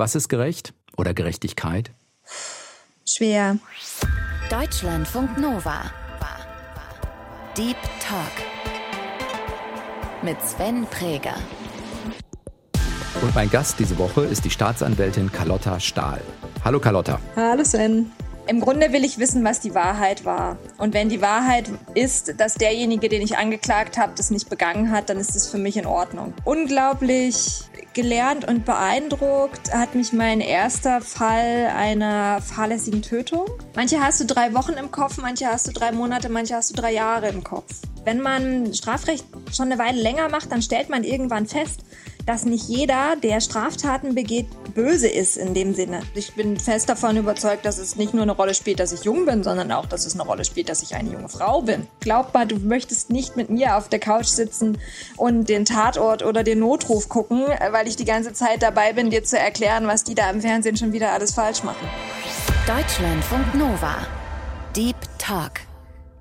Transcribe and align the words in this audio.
Was 0.00 0.14
ist 0.14 0.30
gerecht 0.30 0.72
oder 0.96 1.12
Gerechtigkeit? 1.12 1.90
Schwer. 3.04 3.58
Deutschlandfunk 4.48 5.36
Nova. 5.36 5.90
Deep 7.54 7.76
Talk. 8.00 8.32
Mit 10.22 10.40
Sven 10.40 10.86
Präger. 10.86 11.34
Und 13.20 13.34
mein 13.34 13.50
Gast 13.50 13.78
diese 13.78 13.98
Woche 13.98 14.24
ist 14.24 14.46
die 14.46 14.50
Staatsanwältin 14.50 15.30
Carlotta 15.30 15.78
Stahl. 15.78 16.22
Hallo 16.64 16.80
Carlotta. 16.80 17.20
Hallo 17.36 17.62
Sven. 17.62 18.10
Im 18.46 18.60
Grunde 18.60 18.94
will 18.94 19.04
ich 19.04 19.18
wissen, 19.18 19.44
was 19.44 19.60
die 19.60 19.74
Wahrheit 19.74 20.24
war. 20.24 20.56
Und 20.78 20.94
wenn 20.94 21.10
die 21.10 21.20
Wahrheit 21.20 21.70
ist, 21.94 22.40
dass 22.40 22.54
derjenige, 22.54 23.10
den 23.10 23.20
ich 23.20 23.36
angeklagt 23.36 23.98
habe, 23.98 24.14
das 24.16 24.30
nicht 24.30 24.48
begangen 24.48 24.90
hat, 24.92 25.10
dann 25.10 25.18
ist 25.18 25.36
das 25.36 25.50
für 25.50 25.58
mich 25.58 25.76
in 25.76 25.84
Ordnung. 25.84 26.32
Unglaublich 26.44 27.69
gelernt 27.94 28.46
und 28.46 28.64
beeindruckt 28.64 29.72
hat 29.72 29.94
mich 29.94 30.12
mein 30.12 30.40
erster 30.40 31.00
Fall 31.00 31.70
einer 31.74 32.40
fahrlässigen 32.40 33.02
Tötung. 33.02 33.46
Manche 33.74 34.00
hast 34.00 34.20
du 34.20 34.26
drei 34.26 34.54
Wochen 34.54 34.72
im 34.72 34.90
Kopf, 34.90 35.18
manche 35.18 35.46
hast 35.46 35.66
du 35.68 35.72
drei 35.72 35.92
Monate, 35.92 36.28
manche 36.28 36.54
hast 36.54 36.70
du 36.70 36.74
drei 36.74 36.92
Jahre 36.92 37.28
im 37.28 37.42
Kopf. 37.42 37.74
Wenn 38.04 38.20
man 38.20 38.72
Strafrecht 38.72 39.24
schon 39.52 39.66
eine 39.66 39.78
Weile 39.78 40.00
länger 40.00 40.28
macht, 40.28 40.50
dann 40.52 40.62
stellt 40.62 40.88
man 40.88 41.04
irgendwann 41.04 41.46
fest, 41.46 41.80
dass 42.30 42.44
nicht 42.44 42.68
jeder, 42.68 43.16
der 43.20 43.40
Straftaten 43.40 44.14
begeht, 44.14 44.46
böse 44.72 45.08
ist 45.08 45.36
in 45.36 45.52
dem 45.52 45.74
Sinne. 45.74 46.02
Ich 46.14 46.32
bin 46.36 46.60
fest 46.60 46.88
davon 46.88 47.16
überzeugt, 47.16 47.64
dass 47.64 47.78
es 47.78 47.96
nicht 47.96 48.14
nur 48.14 48.22
eine 48.22 48.30
Rolle 48.30 48.54
spielt, 48.54 48.78
dass 48.78 48.92
ich 48.92 49.02
jung 49.02 49.26
bin, 49.26 49.42
sondern 49.42 49.72
auch, 49.72 49.84
dass 49.86 50.06
es 50.06 50.14
eine 50.14 50.22
Rolle 50.22 50.44
spielt, 50.44 50.68
dass 50.68 50.80
ich 50.80 50.94
eine 50.94 51.10
junge 51.10 51.28
Frau 51.28 51.62
bin. 51.62 51.88
Glaub 51.98 52.32
mal, 52.32 52.46
du 52.46 52.56
möchtest 52.60 53.10
nicht 53.10 53.36
mit 53.36 53.50
mir 53.50 53.76
auf 53.76 53.88
der 53.88 53.98
Couch 53.98 54.26
sitzen 54.26 54.78
und 55.16 55.48
den 55.48 55.64
Tatort 55.64 56.24
oder 56.24 56.44
den 56.44 56.60
Notruf 56.60 57.08
gucken, 57.08 57.46
weil 57.72 57.88
ich 57.88 57.96
die 57.96 58.04
ganze 58.04 58.32
Zeit 58.32 58.62
dabei 58.62 58.92
bin, 58.92 59.10
dir 59.10 59.24
zu 59.24 59.36
erklären, 59.36 59.88
was 59.88 60.04
die 60.04 60.14
da 60.14 60.30
im 60.30 60.40
Fernsehen 60.40 60.76
schon 60.76 60.92
wieder 60.92 61.10
alles 61.10 61.34
falsch 61.34 61.64
machen. 61.64 61.84
Deutschlandfunk 62.64 63.56
Nova. 63.56 64.06
Deep 64.76 64.94
Talk. 65.18 65.54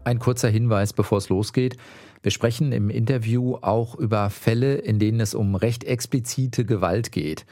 Ein 0.05 0.17
kurzer 0.17 0.49
Hinweis, 0.49 0.91
bevor 0.91 1.19
es 1.19 1.29
losgeht. 1.29 1.77
Wir 2.21 2.31
sprechen 2.31 2.71
im 2.71 2.89
Interview 2.89 3.55
auch 3.61 3.95
über 3.95 4.29
Fälle, 4.29 4.75
in 4.75 4.99
denen 4.99 5.21
es 5.21 5.33
um 5.33 5.55
recht 5.55 5.85
explizite 5.85 6.65
Gewalt 6.65 7.11
geht. 7.11 7.45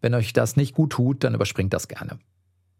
Wenn 0.00 0.14
euch 0.14 0.32
das 0.32 0.56
nicht 0.56 0.74
gut 0.74 0.90
tut, 0.92 1.24
dann 1.24 1.34
überspringt 1.34 1.72
das 1.72 1.88
gerne. 1.88 2.18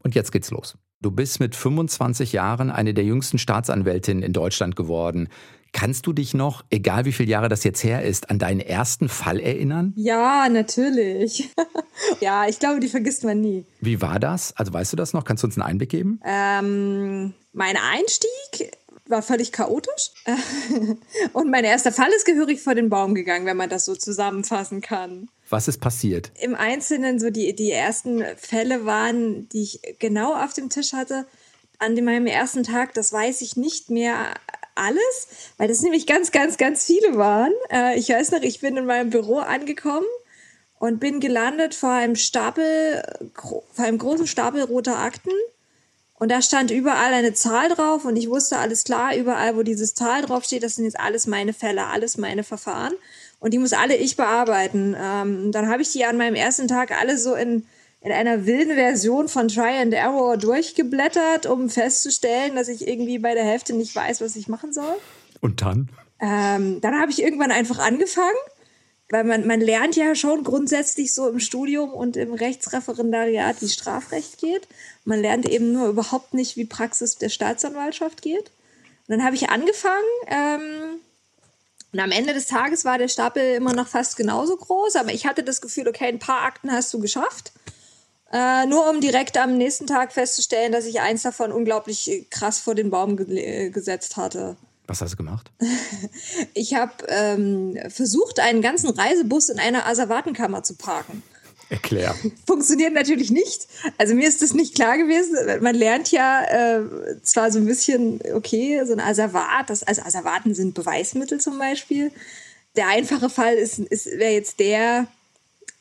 Und 0.02 0.14
jetzt 0.14 0.32
geht's 0.32 0.50
los. 0.50 0.76
Du 1.00 1.10
bist 1.10 1.40
mit 1.40 1.56
25 1.56 2.32
Jahren 2.32 2.70
eine 2.70 2.94
der 2.94 3.04
jüngsten 3.04 3.38
Staatsanwältinnen 3.38 4.22
in 4.22 4.32
Deutschland 4.32 4.76
geworden. 4.76 5.28
Kannst 5.72 6.06
du 6.06 6.12
dich 6.12 6.34
noch, 6.34 6.64
egal 6.70 7.06
wie 7.06 7.12
viele 7.12 7.30
Jahre 7.30 7.48
das 7.48 7.64
jetzt 7.64 7.82
her 7.82 8.02
ist, 8.02 8.30
an 8.30 8.38
deinen 8.38 8.60
ersten 8.60 9.08
Fall 9.08 9.40
erinnern? 9.40 9.94
Ja, 9.96 10.48
natürlich. 10.48 11.48
ja, 12.20 12.46
ich 12.46 12.58
glaube, 12.58 12.78
die 12.78 12.88
vergisst 12.88 13.24
man 13.24 13.40
nie. 13.40 13.64
Wie 13.80 14.00
war 14.00 14.20
das? 14.20 14.54
Also 14.56 14.72
weißt 14.72 14.92
du 14.92 14.96
das 14.96 15.12
noch? 15.12 15.24
Kannst 15.24 15.42
du 15.42 15.48
uns 15.48 15.56
einen 15.56 15.66
Einblick 15.66 15.88
geben? 15.88 16.20
Ähm, 16.24 17.32
mein 17.52 17.76
Einstieg 17.76 18.76
war 19.12 19.22
völlig 19.22 19.52
chaotisch. 19.52 20.10
Und 21.32 21.50
mein 21.50 21.64
erster 21.64 21.92
Fall 21.92 22.10
ist 22.16 22.24
gehörig 22.24 22.60
vor 22.60 22.74
den 22.74 22.88
Baum 22.88 23.14
gegangen, 23.14 23.46
wenn 23.46 23.56
man 23.56 23.70
das 23.70 23.84
so 23.84 23.94
zusammenfassen 23.94 24.80
kann. 24.80 25.28
Was 25.48 25.68
ist 25.68 25.80
passiert? 25.80 26.32
Im 26.40 26.56
Einzelnen 26.56 27.20
so 27.20 27.30
die, 27.30 27.54
die 27.54 27.70
ersten 27.70 28.24
Fälle 28.36 28.84
waren, 28.84 29.48
die 29.50 29.62
ich 29.62 29.80
genau 30.00 30.34
auf 30.34 30.54
dem 30.54 30.68
Tisch 30.68 30.92
hatte, 30.92 31.26
an 31.78 31.94
meinem 31.94 32.26
ersten 32.26 32.64
Tag, 32.64 32.94
das 32.94 33.12
weiß 33.12 33.42
ich 33.42 33.56
nicht 33.56 33.90
mehr 33.90 34.34
alles, 34.74 35.28
weil 35.58 35.68
das 35.68 35.82
nämlich 35.82 36.06
ganz, 36.06 36.32
ganz, 36.32 36.56
ganz 36.56 36.84
viele 36.84 37.16
waren. 37.16 37.52
Äh, 37.70 37.98
ich 37.98 38.08
weiß 38.08 38.30
noch, 38.32 38.42
ich 38.42 38.60
bin 38.60 38.76
in 38.76 38.86
meinem 38.86 39.10
Büro 39.10 39.38
angekommen 39.38 40.06
und 40.78 40.98
bin 40.98 41.20
gelandet 41.20 41.74
vor 41.74 41.90
einem 41.90 42.16
Stapel, 42.16 43.02
vor 43.34 43.84
einem 43.84 43.98
großen 43.98 44.26
Stapel 44.26 44.62
roter 44.62 44.98
Akten 44.98 45.30
und 46.22 46.28
da 46.28 46.40
stand 46.40 46.70
überall 46.70 47.12
eine 47.12 47.32
Zahl 47.32 47.68
drauf 47.68 48.04
und 48.04 48.14
ich 48.14 48.30
wusste 48.30 48.56
alles 48.56 48.84
klar, 48.84 49.16
überall, 49.16 49.56
wo 49.56 49.64
dieses 49.64 49.94
Zahl 49.94 50.22
drauf 50.22 50.44
steht, 50.44 50.62
das 50.62 50.76
sind 50.76 50.84
jetzt 50.84 51.00
alles 51.00 51.26
meine 51.26 51.52
Fälle, 51.52 51.88
alles 51.88 52.16
meine 52.16 52.44
Verfahren. 52.44 52.92
Und 53.40 53.52
die 53.52 53.58
muss 53.58 53.72
alle 53.72 53.96
ich 53.96 54.16
bearbeiten. 54.16 54.94
Ähm, 54.96 55.50
dann 55.50 55.68
habe 55.68 55.82
ich 55.82 55.90
die 55.90 56.04
an 56.04 56.16
meinem 56.16 56.36
ersten 56.36 56.68
Tag 56.68 56.92
alle 56.92 57.18
so 57.18 57.34
in, 57.34 57.66
in 58.02 58.12
einer 58.12 58.46
wilden 58.46 58.76
Version 58.76 59.26
von 59.26 59.48
Try 59.48 59.80
and 59.80 59.92
Error 59.94 60.36
durchgeblättert, 60.36 61.46
um 61.46 61.68
festzustellen, 61.68 62.54
dass 62.54 62.68
ich 62.68 62.86
irgendwie 62.86 63.18
bei 63.18 63.34
der 63.34 63.42
Hälfte 63.42 63.74
nicht 63.74 63.96
weiß, 63.96 64.20
was 64.20 64.36
ich 64.36 64.46
machen 64.46 64.72
soll. 64.72 64.94
Und 65.40 65.60
dann? 65.60 65.88
Ähm, 66.20 66.80
dann 66.82 67.00
habe 67.00 67.10
ich 67.10 67.20
irgendwann 67.20 67.50
einfach 67.50 67.80
angefangen 67.80 68.28
weil 69.12 69.24
man, 69.24 69.46
man 69.46 69.60
lernt 69.60 69.94
ja 69.94 70.14
schon 70.14 70.42
grundsätzlich 70.42 71.12
so 71.12 71.28
im 71.28 71.38
Studium 71.38 71.92
und 71.92 72.16
im 72.16 72.32
Rechtsreferendariat, 72.32 73.60
wie 73.60 73.68
Strafrecht 73.68 74.38
geht. 74.38 74.66
Man 75.04 75.20
lernt 75.20 75.46
eben 75.46 75.70
nur 75.70 75.88
überhaupt 75.88 76.32
nicht, 76.32 76.56
wie 76.56 76.64
Praxis 76.64 77.18
der 77.18 77.28
Staatsanwaltschaft 77.28 78.22
geht. 78.22 78.50
Und 79.06 79.18
dann 79.18 79.22
habe 79.22 79.36
ich 79.36 79.50
angefangen. 79.50 80.02
Ähm, 80.28 81.00
und 81.92 82.00
am 82.00 82.10
Ende 82.10 82.32
des 82.32 82.46
Tages 82.46 82.86
war 82.86 82.96
der 82.96 83.08
Stapel 83.08 83.56
immer 83.56 83.74
noch 83.74 83.86
fast 83.86 84.16
genauso 84.16 84.56
groß, 84.56 84.96
aber 84.96 85.12
ich 85.12 85.26
hatte 85.26 85.42
das 85.42 85.60
Gefühl, 85.60 85.88
okay, 85.88 86.06
ein 86.06 86.18
paar 86.18 86.44
Akten 86.44 86.72
hast 86.72 86.94
du 86.94 86.98
geschafft. 86.98 87.52
Äh, 88.32 88.64
nur 88.64 88.88
um 88.88 89.02
direkt 89.02 89.36
am 89.36 89.58
nächsten 89.58 89.86
Tag 89.86 90.14
festzustellen, 90.14 90.72
dass 90.72 90.86
ich 90.86 91.02
eins 91.02 91.20
davon 91.20 91.52
unglaublich 91.52 92.28
krass 92.30 92.60
vor 92.60 92.74
den 92.74 92.88
Baum 92.88 93.18
ge 93.18 93.68
gesetzt 93.68 94.16
hatte. 94.16 94.56
Was 94.92 95.00
hast 95.00 95.12
du 95.12 95.16
gemacht? 95.16 95.50
Ich 96.54 96.74
habe 96.74 96.92
ähm, 97.08 97.78
versucht, 97.88 98.38
einen 98.40 98.60
ganzen 98.60 98.90
Reisebus 98.90 99.48
in 99.48 99.58
einer 99.58 99.86
Asservatenkammer 99.86 100.62
zu 100.62 100.74
parken. 100.74 101.22
Erklär. 101.70 102.14
Funktioniert 102.46 102.92
natürlich 102.92 103.30
nicht. 103.30 103.68
Also 103.96 104.14
mir 104.14 104.28
ist 104.28 104.42
das 104.42 104.52
nicht 104.52 104.74
klar 104.74 104.98
gewesen. 104.98 105.34
Man 105.62 105.74
lernt 105.74 106.10
ja 106.10 106.42
äh, 106.42 106.82
zwar 107.22 107.50
so 107.50 107.58
ein 107.58 107.64
bisschen, 107.64 108.20
okay, 108.34 108.82
so 108.84 108.92
ein 108.92 109.00
Asservat, 109.00 109.70
das, 109.70 109.82
also 109.82 110.02
Asservaten 110.02 110.54
sind 110.54 110.74
Beweismittel 110.74 111.40
zum 111.40 111.58
Beispiel. 111.58 112.12
Der 112.76 112.88
einfache 112.88 113.30
Fall 113.30 113.54
ist, 113.54 113.78
ist 113.78 114.06
wäre 114.06 114.32
jetzt 114.32 114.60
der, 114.60 115.06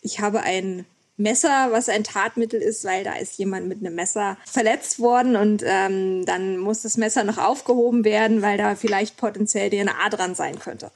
ich 0.02 0.22
habe 0.22 0.42
ein 0.42 0.86
Messer, 1.22 1.70
was 1.72 1.90
ein 1.90 2.04
Tatmittel 2.04 2.62
ist, 2.62 2.84
weil 2.84 3.04
da 3.04 3.14
ist 3.14 3.38
jemand 3.38 3.68
mit 3.68 3.80
einem 3.80 3.96
Messer 3.96 4.38
verletzt 4.46 5.00
worden 5.00 5.36
und 5.36 5.64
ähm, 5.66 6.26
dann 6.26 6.58
muss 6.58 6.82
das 6.82 6.98
Messer 6.98 7.24
noch 7.24 7.38
aufgehoben 7.38 8.04
werden, 8.04 8.42
weil 8.42 8.58
da 8.58 8.76
vielleicht 8.76 9.18
potenziell 9.18 9.70
DNA 9.70 10.10
dran 10.10 10.36
sein 10.36 10.60
könnte. 10.60 10.92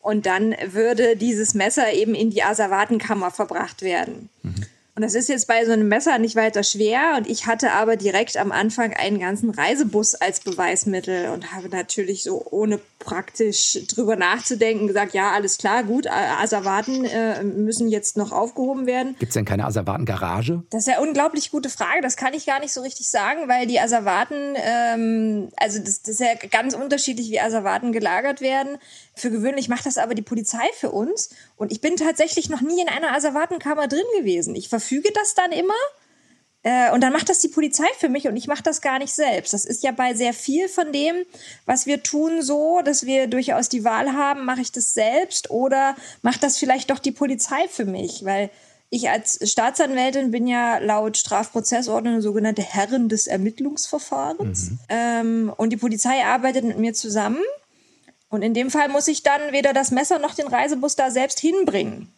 Und 0.00 0.26
dann 0.26 0.54
würde 0.66 1.16
dieses 1.16 1.54
Messer 1.54 1.92
eben 1.92 2.14
in 2.14 2.30
die 2.30 2.42
Asservatenkammer 2.42 3.30
verbracht 3.30 3.82
werden. 3.82 4.30
Mhm. 4.42 4.66
Und 4.94 5.02
das 5.02 5.14
ist 5.14 5.28
jetzt 5.28 5.46
bei 5.46 5.64
so 5.64 5.72
einem 5.72 5.88
Messer 5.88 6.18
nicht 6.18 6.36
weiter 6.36 6.62
schwer. 6.62 7.14
Und 7.16 7.28
ich 7.28 7.46
hatte 7.46 7.72
aber 7.72 7.96
direkt 7.96 8.36
am 8.36 8.52
Anfang 8.52 8.92
einen 8.92 9.18
ganzen 9.18 9.50
Reisebus 9.50 10.14
als 10.14 10.40
Beweismittel 10.40 11.30
und 11.30 11.52
habe 11.52 11.68
natürlich 11.68 12.24
so 12.24 12.44
ohne 12.50 12.80
praktisch 12.98 13.78
drüber 13.88 14.14
nachzudenken 14.16 14.86
gesagt, 14.86 15.14
ja, 15.14 15.32
alles 15.32 15.58
klar, 15.58 15.84
gut, 15.84 16.06
Asservaten 16.06 17.04
äh, 17.04 17.42
müssen 17.42 17.88
jetzt 17.88 18.16
noch 18.16 18.30
aufgehoben 18.30 18.86
werden. 18.86 19.16
Gibt 19.18 19.30
es 19.30 19.34
denn 19.34 19.46
keine 19.46 19.64
Asservaten-Garage? 19.64 20.62
Das 20.70 20.82
ist 20.82 20.88
ja 20.88 20.98
eine 20.98 21.08
unglaublich 21.08 21.50
gute 21.50 21.70
Frage. 21.70 22.02
Das 22.02 22.16
kann 22.16 22.34
ich 22.34 22.46
gar 22.46 22.60
nicht 22.60 22.72
so 22.72 22.82
richtig 22.82 23.08
sagen, 23.08 23.48
weil 23.48 23.66
die 23.66 23.80
Asservaten, 23.80 24.54
ähm, 24.56 25.48
also 25.56 25.78
das, 25.78 26.02
das 26.02 26.14
ist 26.14 26.20
ja 26.20 26.34
ganz 26.50 26.74
unterschiedlich, 26.74 27.30
wie 27.30 27.40
Asservaten 27.40 27.92
gelagert 27.92 28.40
werden. 28.40 28.76
Für 29.14 29.30
gewöhnlich 29.30 29.68
macht 29.68 29.86
das 29.86 29.98
aber 29.98 30.14
die 30.14 30.22
Polizei 30.22 30.68
für 30.74 30.90
uns. 30.90 31.30
Und 31.56 31.72
ich 31.72 31.80
bin 31.80 31.96
tatsächlich 31.96 32.48
noch 32.48 32.60
nie 32.60 32.80
in 32.80 32.88
einer 32.88 33.14
Asservatenkammer 33.14 33.88
drin 33.88 34.04
gewesen. 34.18 34.54
Ich 34.54 34.68
verfüge 34.80 35.10
das 35.14 35.34
dann 35.34 35.52
immer. 35.52 35.74
Äh, 36.62 36.92
und 36.92 37.02
dann 37.02 37.12
macht 37.12 37.28
das 37.28 37.38
die 37.38 37.48
Polizei 37.48 37.86
für 37.98 38.08
mich 38.08 38.28
und 38.28 38.36
ich 38.36 38.46
mache 38.46 38.62
das 38.62 38.80
gar 38.80 38.98
nicht 38.98 39.12
selbst. 39.12 39.52
Das 39.54 39.64
ist 39.64 39.82
ja 39.82 39.92
bei 39.92 40.14
sehr 40.14 40.34
viel 40.34 40.68
von 40.68 40.92
dem, 40.92 41.16
was 41.64 41.86
wir 41.86 42.02
tun, 42.02 42.42
so, 42.42 42.80
dass 42.84 43.06
wir 43.06 43.28
durchaus 43.28 43.68
die 43.68 43.84
Wahl 43.84 44.12
haben, 44.12 44.44
mache 44.44 44.60
ich 44.60 44.72
das 44.72 44.92
selbst 44.92 45.50
oder 45.50 45.96
macht 46.22 46.42
das 46.42 46.58
vielleicht 46.58 46.90
doch 46.90 46.98
die 46.98 47.12
Polizei 47.12 47.66
für 47.68 47.86
mich? 47.86 48.24
Weil 48.24 48.50
ich 48.90 49.08
als 49.08 49.38
Staatsanwältin 49.50 50.32
bin 50.32 50.46
ja 50.46 50.78
laut 50.78 51.16
Strafprozessordnung 51.16 52.14
eine 52.14 52.22
sogenannte 52.22 52.62
Herrin 52.62 53.08
des 53.08 53.26
Ermittlungsverfahrens. 53.26 54.70
Mhm. 54.70 54.78
Ähm, 54.88 55.52
und 55.56 55.70
die 55.70 55.76
Polizei 55.78 56.24
arbeitet 56.24 56.64
mit 56.64 56.78
mir 56.78 56.92
zusammen. 56.92 57.40
Und 58.28 58.42
in 58.42 58.52
dem 58.52 58.70
Fall 58.70 58.88
muss 58.88 59.08
ich 59.08 59.22
dann 59.22 59.52
weder 59.52 59.72
das 59.72 59.92
Messer 59.92 60.18
noch 60.18 60.34
den 60.34 60.46
Reisebus 60.46 60.94
da 60.94 61.10
selbst 61.10 61.40
hinbringen. 61.40 62.12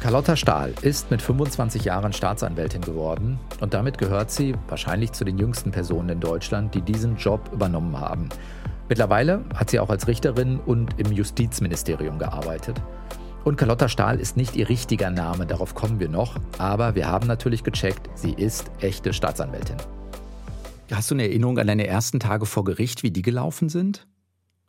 Carlotta 0.00 0.36
Stahl 0.36 0.74
ist 0.82 1.10
mit 1.10 1.20
25 1.20 1.84
Jahren 1.84 2.12
Staatsanwältin 2.12 2.82
geworden 2.82 3.40
und 3.60 3.74
damit 3.74 3.98
gehört 3.98 4.30
sie 4.30 4.54
wahrscheinlich 4.68 5.10
zu 5.10 5.24
den 5.24 5.38
jüngsten 5.38 5.72
Personen 5.72 6.08
in 6.10 6.20
Deutschland, 6.20 6.72
die 6.74 6.82
diesen 6.82 7.16
Job 7.16 7.50
übernommen 7.52 7.98
haben. 7.98 8.28
Mittlerweile 8.88 9.44
hat 9.54 9.70
sie 9.70 9.80
auch 9.80 9.90
als 9.90 10.06
Richterin 10.06 10.60
und 10.60 10.98
im 11.00 11.10
Justizministerium 11.10 12.18
gearbeitet. 12.18 12.80
Und 13.44 13.56
Carlotta 13.56 13.88
Stahl 13.88 14.20
ist 14.20 14.36
nicht 14.36 14.54
ihr 14.54 14.68
richtiger 14.68 15.10
Name, 15.10 15.46
darauf 15.46 15.74
kommen 15.74 15.98
wir 15.98 16.08
noch, 16.08 16.36
aber 16.58 16.94
wir 16.94 17.08
haben 17.08 17.26
natürlich 17.26 17.64
gecheckt, 17.64 18.08
sie 18.14 18.32
ist 18.32 18.70
echte 18.80 19.12
Staatsanwältin. 19.12 19.76
Hast 20.92 21.10
du 21.10 21.16
eine 21.16 21.24
Erinnerung 21.24 21.58
an 21.58 21.66
deine 21.66 21.86
ersten 21.86 22.20
Tage 22.20 22.46
vor 22.46 22.64
Gericht, 22.64 23.02
wie 23.02 23.10
die 23.10 23.22
gelaufen 23.22 23.68
sind? 23.68 24.06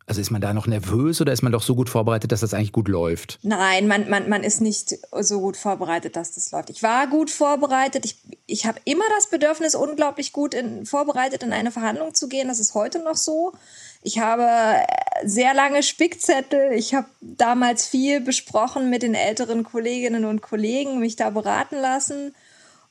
Also 0.10 0.22
ist 0.22 0.32
man 0.32 0.42
da 0.42 0.56
noch 0.56 0.66
nervös 0.66 1.22
oder 1.22 1.32
ist 1.32 1.44
man 1.44 1.52
doch 1.52 1.62
so 1.62 1.76
gut 1.76 1.88
vorbereitet, 1.88 2.32
dass 2.32 2.40
das 2.40 2.56
eigentlich 2.56 2.72
gut 2.72 2.88
läuft? 2.88 3.38
Nein, 3.44 3.88
man, 3.88 4.10
man, 4.10 4.28
man 4.28 4.44
ist 4.44 4.60
nicht 4.60 4.98
so 5.20 5.40
gut 5.40 5.56
vorbereitet, 5.56 6.16
dass 6.16 6.34
das 6.34 6.52
läuft. 6.52 6.72
Ich 6.72 6.82
war 6.82 7.06
gut 7.06 7.30
vorbereitet. 7.30 8.06
Ich, 8.06 8.18
ich 8.48 8.66
habe 8.66 8.80
immer 8.86 9.04
das 9.16 9.30
Bedürfnis, 9.30 9.76
unglaublich 9.76 10.34
gut 10.34 10.56
in, 10.56 10.88
vorbereitet 10.88 11.44
in 11.44 11.54
eine 11.54 11.70
Verhandlung 11.70 12.16
zu 12.16 12.28
gehen. 12.28 12.48
Das 12.48 12.60
ist 12.60 12.74
heute 12.74 12.98
noch 13.04 13.18
so. 13.18 13.54
Ich 14.02 14.18
habe 14.18 14.84
sehr 15.26 15.54
lange 15.54 15.84
Spickzettel. 15.84 16.72
Ich 16.74 16.96
habe 16.96 17.08
damals 17.22 17.86
viel 17.86 18.20
besprochen 18.20 18.90
mit 18.90 19.04
den 19.04 19.14
älteren 19.14 19.64
Kolleginnen 19.64 20.26
und 20.26 20.42
Kollegen, 20.42 21.00
mich 21.00 21.18
da 21.18 21.30
beraten 21.30 21.76
lassen. 21.76 22.34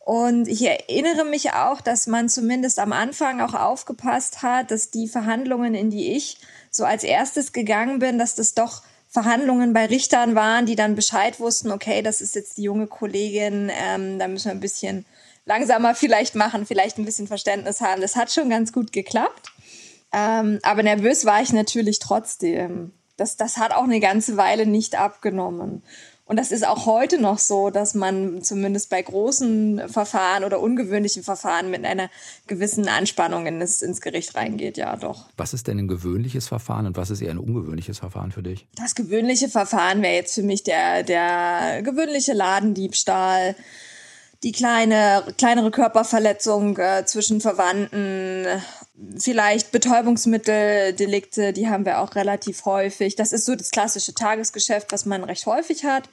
Und 0.09 0.47
ich 0.47 0.65
erinnere 0.65 1.25
mich 1.25 1.53
auch, 1.53 1.81
dass 1.81 2.07
man 2.07 2.29
zumindest 2.29 2.79
am 2.79 2.93
Anfang 2.93 3.41
auch 3.41 3.55
aufgepasst 3.55 4.41
hat, 4.43 4.71
dass 4.71 4.91
die 4.91 5.09
Verhandlungen, 5.09 5.75
in 5.75 5.91
die 5.91 6.17
ich 6.17 6.39
so 6.79 6.87
als 6.87 7.05
erstes 7.05 7.53
gegangen 7.53 7.99
bin, 7.99 8.19
dass 8.19 8.35
das 8.35 8.55
doch 8.55 8.83
Verhandlungen 9.11 9.73
bei 9.73 9.87
Richtern 9.87 10.35
waren, 10.35 10.65
die 10.65 10.77
dann 10.77 10.95
Bescheid 10.95 11.41
wussten, 11.41 11.71
okay, 11.71 12.03
das 12.03 12.21
ist 12.23 12.35
jetzt 12.35 12.57
die 12.57 12.63
junge 12.63 12.87
Kollegin, 12.87 13.71
ähm, 13.71 14.19
da 14.19 14.29
müssen 14.29 14.47
wir 14.47 14.53
ein 14.53 14.61
bisschen 14.61 15.05
langsamer 15.45 15.95
vielleicht 15.95 16.35
machen, 16.35 16.67
vielleicht 16.67 16.99
ein 16.99 17.05
bisschen 17.05 17.27
Verständnis 17.27 17.81
haben. 17.81 18.01
Das 18.01 18.17
hat 18.17 18.31
schon 18.31 18.51
ganz 18.51 18.73
gut 18.73 18.93
geklappt. 18.93 19.51
Ähm, 20.13 20.59
aber 20.63 20.83
nervös 20.83 21.25
war 21.25 21.43
ich 21.43 21.53
natürlich 21.53 21.99
trotzdem. 21.99 22.93
Das, 23.17 23.37
das 23.37 23.57
hat 23.57 23.73
auch 23.73 23.85
eine 23.85 24.01
ganze 24.01 24.37
Weile 24.37 24.67
nicht 24.67 24.99
abgenommen. 24.99 25.83
Und 26.29 26.37
das 26.37 26.53
ist 26.53 26.67
auch 26.67 26.85
heute 26.85 27.19
noch 27.19 27.39
so, 27.39 27.71
dass 27.71 27.95
man 27.95 28.43
zumindest 28.43 28.91
bei 28.91 29.01
großen 29.01 29.89
Verfahren 29.89 30.45
oder 30.45 30.61
ungewöhnlichen 30.61 31.23
Verfahren 31.23 31.71
mit 31.71 31.87
einer 31.87 32.11
gewissen 32.47 32.87
Anspannung 32.87 33.47
ins, 33.47 33.81
ins 33.81 34.03
Gericht 34.03 34.35
reingeht, 34.35 34.77
ja 34.77 34.95
doch. 34.97 35.31
Was 35.39 35.55
ist 35.55 35.69
denn 35.69 35.79
ein 35.79 35.89
gewöhnliches 35.89 36.47
Verfahren 36.47 36.87
und 36.87 36.99
was 36.99 37.09
ist 37.09 37.23
eher 37.23 37.31
ein 37.31 37.39
ungewöhnliches 37.39 37.99
Verfahren 37.99 38.31
für 38.31 38.43
dich? 38.43 38.67
Das 38.77 38.95
gewöhnliche 38.95 39.49
Verfahren 39.49 40.03
wäre 40.03 40.17
jetzt 40.17 40.35
für 40.35 40.43
mich 40.43 40.63
der, 40.65 41.03
der 41.03 41.81
gewöhnliche 41.83 42.35
Ladendiebstahl 42.35 43.57
die 44.43 44.53
kleine, 44.53 45.25
kleinere 45.37 45.71
Körperverletzung 45.71 46.77
äh, 46.77 47.05
zwischen 47.07 47.41
Verwandten, 47.41 48.47
vielleicht 49.19 49.73
Betäubungsmitteldelikte, 49.73 51.53
die 51.53 51.69
haben 51.69 51.85
wir 51.85 52.01
auch 52.01 52.15
relativ 52.15 52.65
häufig. 52.65 53.17
Das 53.17 53.33
ist 53.33 53.45
so 53.45 53.55
das 53.55 53.71
klassische 53.71 54.15
Tagesgeschäft, 54.15 54.93
was 54.93 55.07
man 55.07 55.25
recht 55.25 55.47
häufig 55.47 55.85
hat. 55.85 56.09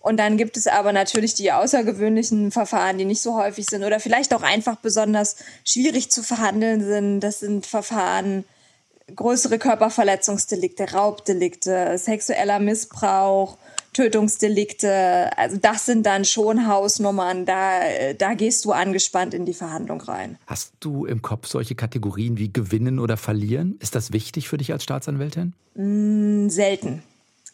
Und 0.00 0.16
dann 0.16 0.38
gibt 0.38 0.56
es 0.56 0.66
aber 0.66 0.92
natürlich 0.94 1.34
die 1.34 1.52
außergewöhnlichen 1.52 2.50
Verfahren, 2.50 2.96
die 2.96 3.04
nicht 3.04 3.20
so 3.20 3.36
häufig 3.36 3.66
sind 3.66 3.84
oder 3.84 4.00
vielleicht 4.00 4.32
auch 4.32 4.42
einfach 4.42 4.76
besonders 4.76 5.36
schwierig 5.64 6.10
zu 6.10 6.22
verhandeln 6.22 6.82
sind. 6.82 7.20
Das 7.20 7.40
sind 7.40 7.66
Verfahren, 7.66 8.44
größere 9.14 9.58
Körperverletzungsdelikte, 9.58 10.92
Raubdelikte, 10.92 11.98
sexueller 11.98 12.58
Missbrauch, 12.58 13.56
Tötungsdelikte, 13.92 15.36
also 15.36 15.56
das 15.56 15.84
sind 15.84 16.06
dann 16.06 16.24
schon 16.24 16.68
Hausnummern, 16.68 17.44
da, 17.44 17.80
da 18.16 18.34
gehst 18.34 18.64
du 18.64 18.72
angespannt 18.72 19.34
in 19.34 19.46
die 19.46 19.54
Verhandlung 19.54 20.00
rein. 20.00 20.38
Hast 20.46 20.72
du 20.78 21.06
im 21.06 21.22
Kopf 21.22 21.48
solche 21.48 21.74
Kategorien 21.74 22.38
wie 22.38 22.52
gewinnen 22.52 23.00
oder 23.00 23.16
verlieren? 23.16 23.76
Ist 23.80 23.96
das 23.96 24.12
wichtig 24.12 24.48
für 24.48 24.58
dich 24.58 24.72
als 24.72 24.84
Staatsanwältin? 24.84 25.54
Mm, 25.74 26.48
selten, 26.48 27.02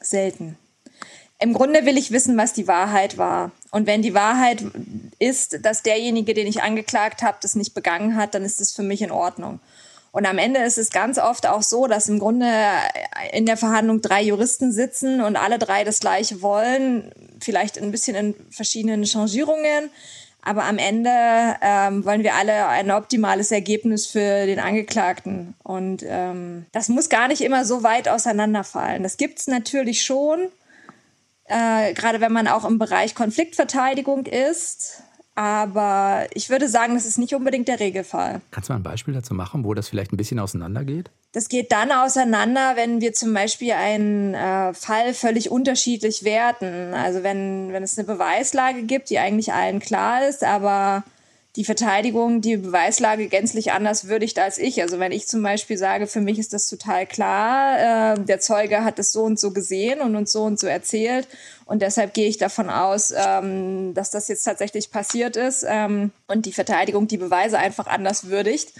selten. 0.00 0.58
Im 1.38 1.52
Grunde 1.52 1.84
will 1.84 1.98
ich 1.98 2.12
wissen, 2.12 2.36
was 2.36 2.52
die 2.54 2.66
Wahrheit 2.66 3.18
war. 3.18 3.52
Und 3.70 3.86
wenn 3.86 4.00
die 4.00 4.14
Wahrheit 4.14 4.64
ist, 5.18 5.64
dass 5.64 5.82
derjenige, 5.82 6.32
den 6.32 6.46
ich 6.46 6.62
angeklagt 6.62 7.22
habe, 7.22 7.38
das 7.42 7.54
nicht 7.54 7.74
begangen 7.74 8.16
hat, 8.16 8.34
dann 8.34 8.42
ist 8.42 8.60
das 8.60 8.72
für 8.72 8.82
mich 8.82 9.02
in 9.02 9.10
Ordnung. 9.10 9.60
Und 10.16 10.24
am 10.24 10.38
Ende 10.38 10.60
ist 10.60 10.78
es 10.78 10.88
ganz 10.88 11.18
oft 11.18 11.46
auch 11.46 11.62
so, 11.62 11.86
dass 11.88 12.08
im 12.08 12.18
Grunde 12.18 12.50
in 13.34 13.44
der 13.44 13.58
Verhandlung 13.58 14.00
drei 14.00 14.22
Juristen 14.22 14.72
sitzen 14.72 15.20
und 15.20 15.36
alle 15.36 15.58
drei 15.58 15.84
das 15.84 16.00
Gleiche 16.00 16.40
wollen, 16.40 17.12
vielleicht 17.38 17.76
ein 17.78 17.90
bisschen 17.90 18.16
in 18.16 18.34
verschiedenen 18.50 19.04
Changierungen. 19.04 19.90
Aber 20.40 20.64
am 20.64 20.78
Ende 20.78 21.10
ähm, 21.60 22.06
wollen 22.06 22.22
wir 22.22 22.32
alle 22.34 22.66
ein 22.66 22.90
optimales 22.90 23.52
Ergebnis 23.52 24.06
für 24.06 24.46
den 24.46 24.58
Angeklagten. 24.58 25.52
Und 25.62 26.02
ähm, 26.08 26.64
das 26.72 26.88
muss 26.88 27.10
gar 27.10 27.28
nicht 27.28 27.42
immer 27.42 27.66
so 27.66 27.82
weit 27.82 28.08
auseinanderfallen. 28.08 29.02
Das 29.02 29.18
gibt 29.18 29.40
es 29.40 29.48
natürlich 29.48 30.02
schon, 30.02 30.48
äh, 31.44 31.92
gerade 31.92 32.22
wenn 32.22 32.32
man 32.32 32.48
auch 32.48 32.64
im 32.64 32.78
Bereich 32.78 33.14
Konfliktverteidigung 33.14 34.24
ist. 34.24 35.02
Aber 35.36 36.26
ich 36.32 36.48
würde 36.48 36.66
sagen, 36.66 36.94
das 36.94 37.04
ist 37.04 37.18
nicht 37.18 37.34
unbedingt 37.34 37.68
der 37.68 37.78
Regelfall. 37.78 38.40
Kannst 38.50 38.70
du 38.70 38.72
mal 38.72 38.78
ein 38.78 38.82
Beispiel 38.82 39.12
dazu 39.12 39.34
machen, 39.34 39.64
wo 39.64 39.74
das 39.74 39.88
vielleicht 39.88 40.10
ein 40.12 40.16
bisschen 40.16 40.38
auseinandergeht? 40.38 41.10
Das 41.32 41.50
geht 41.50 41.72
dann 41.72 41.92
auseinander, 41.92 42.72
wenn 42.76 43.02
wir 43.02 43.12
zum 43.12 43.34
Beispiel 43.34 43.72
einen 43.72 44.32
äh, 44.32 44.72
Fall 44.72 45.12
völlig 45.12 45.50
unterschiedlich 45.50 46.24
werten. 46.24 46.94
Also 46.94 47.22
wenn, 47.22 47.70
wenn 47.72 47.82
es 47.82 47.98
eine 47.98 48.06
Beweislage 48.06 48.84
gibt, 48.84 49.10
die 49.10 49.18
eigentlich 49.18 49.52
allen 49.52 49.78
klar 49.78 50.26
ist, 50.26 50.42
aber 50.42 51.04
die 51.56 51.64
Verteidigung 51.64 52.42
die 52.42 52.58
Beweislage 52.58 53.28
gänzlich 53.28 53.72
anders 53.72 54.06
würdigt 54.08 54.38
als 54.38 54.58
ich. 54.58 54.82
Also 54.82 54.98
wenn 54.98 55.10
ich 55.10 55.26
zum 55.26 55.42
Beispiel 55.42 55.78
sage, 55.78 56.06
für 56.06 56.20
mich 56.20 56.38
ist 56.38 56.52
das 56.52 56.68
total 56.68 57.06
klar, 57.06 58.14
äh, 58.14 58.20
der 58.20 58.40
Zeuge 58.40 58.84
hat 58.84 58.98
es 58.98 59.10
so 59.10 59.22
und 59.22 59.40
so 59.40 59.52
gesehen 59.52 60.00
und 60.00 60.14
uns 60.16 60.32
so 60.32 60.42
und 60.42 60.60
so 60.60 60.66
erzählt 60.66 61.26
und 61.64 61.80
deshalb 61.80 62.12
gehe 62.12 62.28
ich 62.28 62.36
davon 62.36 62.68
aus, 62.68 63.12
ähm, 63.16 63.94
dass 63.94 64.10
das 64.10 64.28
jetzt 64.28 64.44
tatsächlich 64.44 64.90
passiert 64.90 65.36
ist 65.36 65.64
ähm, 65.66 66.12
und 66.28 66.44
die 66.44 66.52
Verteidigung 66.52 67.08
die 67.08 67.16
Beweise 67.16 67.58
einfach 67.58 67.86
anders 67.86 68.28
würdigt. 68.28 68.72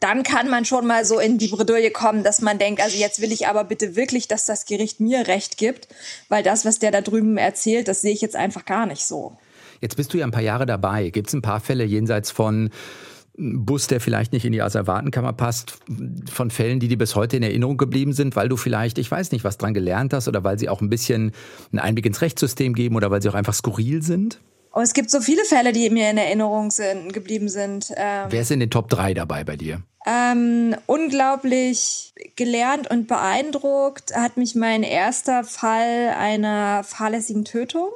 Dann 0.00 0.22
kann 0.22 0.48
man 0.48 0.64
schon 0.64 0.86
mal 0.86 1.04
so 1.04 1.18
in 1.18 1.38
die 1.38 1.48
Bredouille 1.48 1.90
kommen, 1.90 2.24
dass 2.24 2.40
man 2.40 2.58
denkt, 2.58 2.80
also 2.80 2.96
jetzt 2.96 3.20
will 3.20 3.32
ich 3.32 3.46
aber 3.48 3.64
bitte 3.64 3.96
wirklich, 3.96 4.28
dass 4.28 4.46
das 4.46 4.66
Gericht 4.66 5.00
mir 5.00 5.26
Recht 5.26 5.58
gibt, 5.58 5.88
weil 6.28 6.42
das, 6.42 6.64
was 6.64 6.78
der 6.78 6.90
da 6.90 7.00
drüben 7.00 7.36
erzählt, 7.36 7.88
das 7.88 8.02
sehe 8.02 8.12
ich 8.12 8.20
jetzt 8.20 8.36
einfach 8.36 8.64
gar 8.64 8.86
nicht 8.86 9.04
so. 9.04 9.36
Jetzt 9.84 9.96
bist 9.96 10.14
du 10.14 10.16
ja 10.16 10.24
ein 10.24 10.30
paar 10.30 10.40
Jahre 10.40 10.64
dabei. 10.64 11.10
Gibt 11.10 11.28
es 11.28 11.34
ein 11.34 11.42
paar 11.42 11.60
Fälle 11.60 11.84
jenseits 11.84 12.30
von 12.30 12.70
Bus, 13.36 13.86
der 13.86 14.00
vielleicht 14.00 14.32
nicht 14.32 14.46
in 14.46 14.52
die 14.52 14.62
Asservatenkammer 14.62 15.34
passt, 15.34 15.76
von 16.32 16.50
Fällen, 16.50 16.80
die 16.80 16.88
dir 16.88 16.96
bis 16.96 17.14
heute 17.14 17.36
in 17.36 17.42
Erinnerung 17.42 17.76
geblieben 17.76 18.14
sind, 18.14 18.34
weil 18.34 18.48
du 18.48 18.56
vielleicht, 18.56 18.96
ich 18.96 19.10
weiß 19.10 19.30
nicht, 19.32 19.44
was 19.44 19.58
dran 19.58 19.74
gelernt 19.74 20.14
hast 20.14 20.26
oder 20.26 20.42
weil 20.42 20.58
sie 20.58 20.70
auch 20.70 20.80
ein 20.80 20.88
bisschen 20.88 21.32
einen 21.70 21.80
Einblick 21.80 22.06
ins 22.06 22.22
Rechtssystem 22.22 22.72
geben 22.72 22.96
oder 22.96 23.10
weil 23.10 23.20
sie 23.20 23.28
auch 23.28 23.34
einfach 23.34 23.52
skurril 23.52 24.00
sind? 24.00 24.40
Oh, 24.72 24.80
es 24.80 24.94
gibt 24.94 25.10
so 25.10 25.20
viele 25.20 25.44
Fälle, 25.44 25.72
die 25.72 25.90
mir 25.90 26.08
in 26.08 26.16
Erinnerung 26.16 26.70
sind, 26.70 27.12
geblieben 27.12 27.50
sind. 27.50 27.92
Ähm, 27.94 28.28
Wer 28.30 28.40
ist 28.40 28.50
in 28.52 28.60
den 28.60 28.70
Top 28.70 28.88
3 28.88 29.12
dabei 29.12 29.44
bei 29.44 29.58
dir? 29.58 29.82
Ähm, 30.06 30.74
unglaublich 30.86 32.14
gelernt 32.36 32.90
und 32.90 33.06
beeindruckt 33.06 34.16
hat 34.16 34.38
mich 34.38 34.54
mein 34.54 34.82
erster 34.82 35.44
Fall 35.44 36.14
einer 36.18 36.84
fahrlässigen 36.84 37.44
Tötung. 37.44 37.90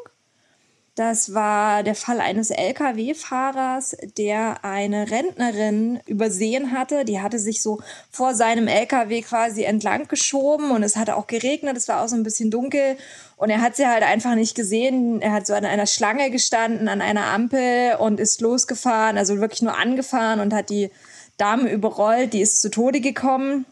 Das 0.99 1.33
war 1.33 1.85
der 1.85 1.95
Fall 1.95 2.21
eines 2.21 2.51
Lkw-Fahrers, 2.51 3.97
der 4.17 4.65
eine 4.65 5.09
Rentnerin 5.09 6.01
übersehen 6.07 6.73
hatte. 6.73 7.05
Die 7.05 7.21
hatte 7.21 7.39
sich 7.39 7.63
so 7.63 7.81
vor 8.11 8.35
seinem 8.35 8.67
Lkw 8.67 9.23
quasi 9.23 9.63
entlang 9.63 10.09
geschoben 10.09 10.73
und 10.73 10.83
es 10.83 10.97
hatte 10.97 11.15
auch 11.15 11.29
geregnet. 11.29 11.77
Es 11.77 11.87
war 11.87 12.03
auch 12.03 12.09
so 12.09 12.17
ein 12.17 12.25
bisschen 12.25 12.51
dunkel 12.51 12.97
und 13.37 13.49
er 13.49 13.61
hat 13.61 13.77
sie 13.77 13.87
halt 13.87 14.03
einfach 14.03 14.35
nicht 14.35 14.57
gesehen. 14.57 15.23
Er 15.23 15.31
hat 15.31 15.47
so 15.47 15.55
an 15.55 15.65
einer 15.65 15.87
Schlange 15.87 16.33
gestanden, 16.33 16.89
an 16.89 17.01
einer 17.01 17.27
Ampel 17.27 17.95
und 18.01 18.19
ist 18.19 18.41
losgefahren, 18.41 19.19
also 19.19 19.39
wirklich 19.39 19.63
nur 19.63 19.79
angefahren 19.79 20.41
und 20.41 20.53
hat 20.53 20.69
die 20.69 20.91
Dame 21.37 21.71
überrollt. 21.71 22.33
Die 22.33 22.41
ist 22.41 22.61
zu 22.61 22.73
Tode 22.73 23.01
gekommen. 23.01 23.67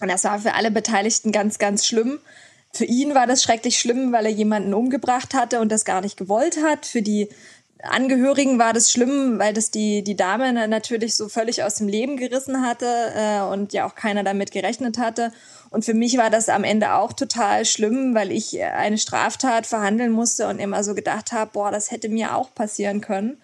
Und 0.00 0.12
das 0.12 0.22
war 0.22 0.38
für 0.38 0.54
alle 0.54 0.70
Beteiligten 0.70 1.32
ganz, 1.32 1.58
ganz 1.58 1.84
schlimm. 1.84 2.20
Für 2.76 2.84
ihn 2.84 3.14
war 3.14 3.26
das 3.26 3.42
schrecklich 3.42 3.78
schlimm, 3.78 4.12
weil 4.12 4.26
er 4.26 4.32
jemanden 4.32 4.74
umgebracht 4.74 5.34
hatte 5.34 5.60
und 5.60 5.72
das 5.72 5.84
gar 5.84 6.00
nicht 6.00 6.16
gewollt 6.16 6.58
hat. 6.62 6.84
Für 6.84 7.02
die 7.02 7.28
Angehörigen 7.82 8.58
war 8.58 8.72
das 8.72 8.90
schlimm, 8.90 9.38
weil 9.38 9.52
das 9.52 9.70
die, 9.70 10.02
die 10.02 10.16
Dame 10.16 10.52
natürlich 10.68 11.16
so 11.16 11.28
völlig 11.28 11.62
aus 11.62 11.76
dem 11.76 11.88
Leben 11.88 12.16
gerissen 12.16 12.62
hatte 12.62 12.86
äh, 13.14 13.40
und 13.40 13.72
ja 13.72 13.86
auch 13.86 13.94
keiner 13.94 14.24
damit 14.24 14.50
gerechnet 14.50 14.98
hatte. 14.98 15.32
Und 15.70 15.84
für 15.84 15.94
mich 15.94 16.16
war 16.16 16.30
das 16.30 16.48
am 16.48 16.64
Ende 16.64 16.94
auch 16.94 17.12
total 17.12 17.64
schlimm, 17.64 18.14
weil 18.14 18.32
ich 18.32 18.62
eine 18.62 18.98
Straftat 18.98 19.66
verhandeln 19.66 20.12
musste 20.12 20.48
und 20.48 20.58
immer 20.58 20.84
so 20.84 20.94
gedacht 20.94 21.32
habe, 21.32 21.50
boah, 21.52 21.70
das 21.70 21.90
hätte 21.90 22.08
mir 22.08 22.36
auch 22.36 22.54
passieren 22.54 23.00
können. 23.00 23.38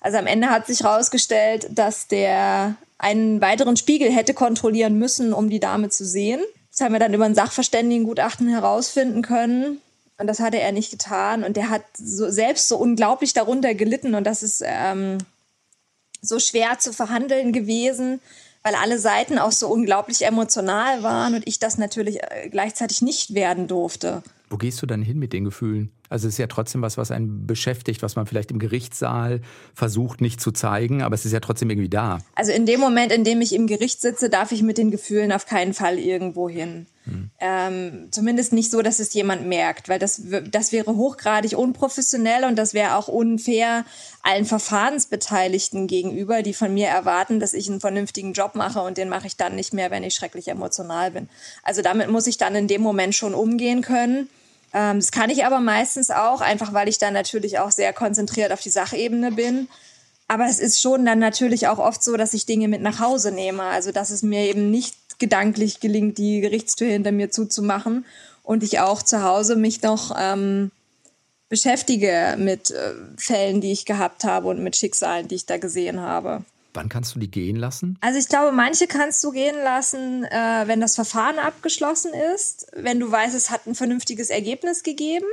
Also 0.00 0.18
am 0.18 0.26
Ende 0.26 0.50
hat 0.50 0.66
sich 0.66 0.82
herausgestellt, 0.82 1.68
dass 1.70 2.08
der 2.08 2.76
einen 2.98 3.40
weiteren 3.40 3.76
Spiegel 3.76 4.10
hätte 4.10 4.34
kontrollieren 4.34 4.98
müssen, 4.98 5.32
um 5.32 5.48
die 5.48 5.60
Dame 5.60 5.88
zu 5.88 6.04
sehen. 6.04 6.40
Das 6.74 6.84
haben 6.84 6.92
wir 6.92 6.98
dann 6.98 7.14
über 7.14 7.24
ein 7.24 7.36
Sachverständigengutachten 7.36 8.48
herausfinden 8.48 9.22
können. 9.22 9.80
Und 10.18 10.26
das 10.26 10.40
hatte 10.40 10.58
er 10.58 10.72
nicht 10.72 10.90
getan. 10.90 11.44
Und 11.44 11.56
der 11.56 11.70
hat 11.70 11.82
so, 11.96 12.28
selbst 12.28 12.66
so 12.66 12.76
unglaublich 12.76 13.32
darunter 13.32 13.74
gelitten. 13.74 14.16
Und 14.16 14.24
das 14.24 14.42
ist 14.42 14.60
ähm, 14.66 15.18
so 16.20 16.40
schwer 16.40 16.80
zu 16.80 16.92
verhandeln 16.92 17.52
gewesen, 17.52 18.20
weil 18.64 18.74
alle 18.74 18.98
Seiten 18.98 19.38
auch 19.38 19.52
so 19.52 19.68
unglaublich 19.68 20.24
emotional 20.24 21.04
waren 21.04 21.34
und 21.34 21.46
ich 21.46 21.60
das 21.60 21.78
natürlich 21.78 22.22
äh, 22.22 22.48
gleichzeitig 22.50 23.02
nicht 23.02 23.34
werden 23.34 23.68
durfte. 23.68 24.22
Wo 24.50 24.56
gehst 24.56 24.80
du 24.82 24.86
dann 24.86 25.02
hin 25.02 25.18
mit 25.18 25.32
den 25.32 25.44
Gefühlen? 25.44 25.90
Also 26.08 26.28
es 26.28 26.34
ist 26.34 26.38
ja 26.38 26.46
trotzdem 26.46 26.82
was, 26.82 26.98
was 26.98 27.10
einen 27.10 27.46
beschäftigt, 27.46 28.02
was 28.02 28.14
man 28.14 28.26
vielleicht 28.26 28.50
im 28.50 28.58
Gerichtssaal 28.58 29.40
versucht 29.74 30.20
nicht 30.20 30.40
zu 30.40 30.52
zeigen, 30.52 31.02
aber 31.02 31.14
es 31.14 31.24
ist 31.24 31.32
ja 31.32 31.40
trotzdem 31.40 31.70
irgendwie 31.70 31.88
da. 31.88 32.18
Also 32.34 32.52
in 32.52 32.66
dem 32.66 32.78
Moment, 32.78 33.10
in 33.10 33.24
dem 33.24 33.40
ich 33.40 33.54
im 33.54 33.66
Gericht 33.66 34.00
sitze, 34.00 34.28
darf 34.28 34.52
ich 34.52 34.62
mit 34.62 34.78
den 34.78 34.90
Gefühlen 34.90 35.32
auf 35.32 35.46
keinen 35.46 35.74
Fall 35.74 35.98
irgendwo 35.98 36.48
hin. 36.48 36.86
Mhm. 37.06 37.30
Ähm, 37.38 38.08
zumindest 38.10 38.52
nicht 38.52 38.70
so, 38.70 38.80
dass 38.80 38.98
es 38.98 39.12
jemand 39.12 39.46
merkt, 39.46 39.88
weil 39.88 39.98
das, 39.98 40.22
das 40.50 40.72
wäre 40.72 40.96
hochgradig 40.96 41.56
unprofessionell 41.56 42.44
und 42.44 42.56
das 42.56 42.72
wäre 42.72 42.96
auch 42.96 43.08
unfair 43.08 43.84
allen 44.22 44.46
Verfahrensbeteiligten 44.46 45.86
gegenüber, 45.86 46.42
die 46.42 46.54
von 46.54 46.72
mir 46.72 46.88
erwarten, 46.88 47.40
dass 47.40 47.52
ich 47.52 47.68
einen 47.68 47.80
vernünftigen 47.80 48.32
Job 48.32 48.54
mache 48.54 48.80
und 48.80 48.96
den 48.96 49.10
mache 49.10 49.26
ich 49.26 49.36
dann 49.36 49.54
nicht 49.54 49.74
mehr, 49.74 49.90
wenn 49.90 50.02
ich 50.02 50.14
schrecklich 50.14 50.48
emotional 50.48 51.10
bin. 51.10 51.28
Also 51.62 51.82
damit 51.82 52.08
muss 52.08 52.26
ich 52.26 52.38
dann 52.38 52.54
in 52.54 52.68
dem 52.68 52.80
Moment 52.80 53.14
schon 53.14 53.34
umgehen 53.34 53.82
können. 53.82 54.30
Ähm, 54.72 54.98
das 54.98 55.12
kann 55.12 55.28
ich 55.28 55.44
aber 55.44 55.60
meistens 55.60 56.10
auch, 56.10 56.40
einfach 56.40 56.72
weil 56.72 56.88
ich 56.88 56.98
dann 56.98 57.12
natürlich 57.12 57.58
auch 57.58 57.70
sehr 57.70 57.92
konzentriert 57.92 58.50
auf 58.50 58.62
die 58.62 58.70
Sachebene 58.70 59.32
bin. 59.32 59.68
Aber 60.26 60.46
es 60.46 60.58
ist 60.58 60.80
schon 60.80 61.04
dann 61.04 61.18
natürlich 61.18 61.68
auch 61.68 61.78
oft 61.78 62.02
so, 62.02 62.16
dass 62.16 62.32
ich 62.32 62.46
Dinge 62.46 62.66
mit 62.66 62.80
nach 62.80 62.98
Hause 62.98 63.30
nehme. 63.30 63.62
Also 63.62 63.92
dass 63.92 64.08
es 64.10 64.22
mir 64.22 64.48
eben 64.48 64.70
nicht 64.70 64.96
gedanklich 65.24 65.80
gelingt, 65.80 66.18
die 66.18 66.42
Gerichtstür 66.42 66.88
hinter 66.88 67.10
mir 67.10 67.30
zuzumachen 67.30 68.04
und 68.42 68.62
ich 68.62 68.80
auch 68.80 69.02
zu 69.02 69.22
Hause 69.22 69.56
mich 69.56 69.80
noch 69.80 70.14
ähm, 70.20 70.70
beschäftige 71.48 72.36
mit 72.38 72.70
äh, 72.70 72.92
Fällen, 73.16 73.62
die 73.62 73.72
ich 73.72 73.86
gehabt 73.86 74.24
habe 74.24 74.48
und 74.48 74.62
mit 74.62 74.76
Schicksalen, 74.76 75.26
die 75.26 75.36
ich 75.36 75.46
da 75.46 75.56
gesehen 75.56 76.00
habe. 76.00 76.44
Wann 76.74 76.90
kannst 76.90 77.14
du 77.14 77.18
die 77.18 77.30
gehen 77.30 77.56
lassen? 77.56 77.96
Also 78.02 78.18
ich 78.18 78.28
glaube, 78.28 78.52
manche 78.52 78.86
kannst 78.86 79.24
du 79.24 79.30
gehen 79.30 79.56
lassen, 79.64 80.24
äh, 80.24 80.64
wenn 80.66 80.82
das 80.82 80.94
Verfahren 80.94 81.38
abgeschlossen 81.38 82.12
ist, 82.34 82.66
wenn 82.74 83.00
du 83.00 83.10
weißt, 83.10 83.34
es 83.34 83.50
hat 83.50 83.66
ein 83.66 83.74
vernünftiges 83.74 84.28
Ergebnis 84.28 84.82
gegeben. 84.82 85.26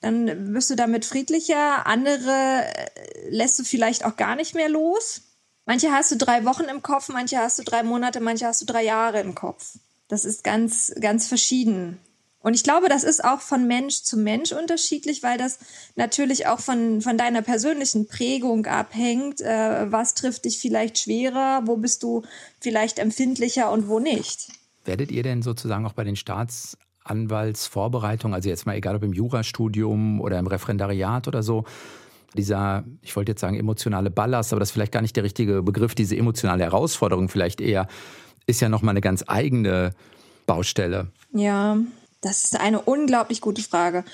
Dann 0.00 0.54
wirst 0.54 0.70
du 0.70 0.76
damit 0.76 1.04
friedlicher. 1.04 1.86
Andere 1.86 2.64
äh, 2.64 3.28
lässt 3.28 3.58
du 3.58 3.64
vielleicht 3.64 4.06
auch 4.06 4.16
gar 4.16 4.34
nicht 4.34 4.54
mehr 4.54 4.70
los. 4.70 5.22
Manche 5.66 5.92
hast 5.92 6.10
du 6.10 6.16
drei 6.16 6.44
Wochen 6.44 6.64
im 6.64 6.82
Kopf, 6.82 7.08
manche 7.08 7.38
hast 7.38 7.58
du 7.58 7.62
drei 7.62 7.82
Monate, 7.82 8.20
manche 8.20 8.46
hast 8.46 8.62
du 8.62 8.66
drei 8.66 8.84
Jahre 8.84 9.20
im 9.20 9.34
Kopf. 9.34 9.78
Das 10.08 10.24
ist 10.24 10.42
ganz, 10.42 10.92
ganz 11.00 11.28
verschieden. 11.28 11.98
Und 12.42 12.54
ich 12.54 12.64
glaube, 12.64 12.88
das 12.88 13.04
ist 13.04 13.22
auch 13.22 13.40
von 13.40 13.66
Mensch 13.66 14.02
zu 14.02 14.16
Mensch 14.16 14.52
unterschiedlich, 14.52 15.22
weil 15.22 15.36
das 15.36 15.58
natürlich 15.94 16.46
auch 16.46 16.60
von, 16.60 17.02
von 17.02 17.18
deiner 17.18 17.42
persönlichen 17.42 18.08
Prägung 18.08 18.64
abhängt. 18.64 19.42
Äh, 19.42 19.92
was 19.92 20.14
trifft 20.14 20.46
dich 20.46 20.58
vielleicht 20.58 20.98
schwerer? 20.98 21.60
Wo 21.66 21.76
bist 21.76 22.02
du 22.02 22.22
vielleicht 22.60 22.98
empfindlicher 22.98 23.70
und 23.70 23.88
wo 23.88 23.98
nicht? 23.98 24.48
Werdet 24.86 25.12
ihr 25.12 25.22
denn 25.22 25.42
sozusagen 25.42 25.84
auch 25.84 25.92
bei 25.92 26.04
den 26.04 26.16
Staatsanwaltsvorbereitungen, 26.16 28.34
also 28.34 28.48
jetzt 28.48 28.64
mal 28.64 28.76
egal 28.76 28.96
ob 28.96 29.02
im 29.02 29.12
Jurastudium 29.12 30.22
oder 30.22 30.38
im 30.38 30.46
Referendariat 30.46 31.28
oder 31.28 31.42
so, 31.42 31.66
dieser, 32.36 32.84
ich 33.02 33.14
wollte 33.16 33.32
jetzt 33.32 33.40
sagen, 33.40 33.56
emotionale 33.56 34.10
Ballast, 34.10 34.52
aber 34.52 34.60
das 34.60 34.70
ist 34.70 34.72
vielleicht 34.72 34.92
gar 34.92 35.02
nicht 35.02 35.16
der 35.16 35.24
richtige 35.24 35.62
Begriff, 35.62 35.94
diese 35.94 36.16
emotionale 36.16 36.64
Herausforderung 36.64 37.28
vielleicht 37.28 37.60
eher, 37.60 37.88
ist 38.46 38.60
ja 38.60 38.68
nochmal 38.68 38.92
eine 38.92 39.00
ganz 39.00 39.24
eigene 39.26 39.92
Baustelle. 40.46 41.08
Ja, 41.32 41.78
das 42.20 42.44
ist 42.44 42.60
eine 42.60 42.80
unglaublich 42.80 43.40
gute 43.40 43.62
Frage. 43.62 44.04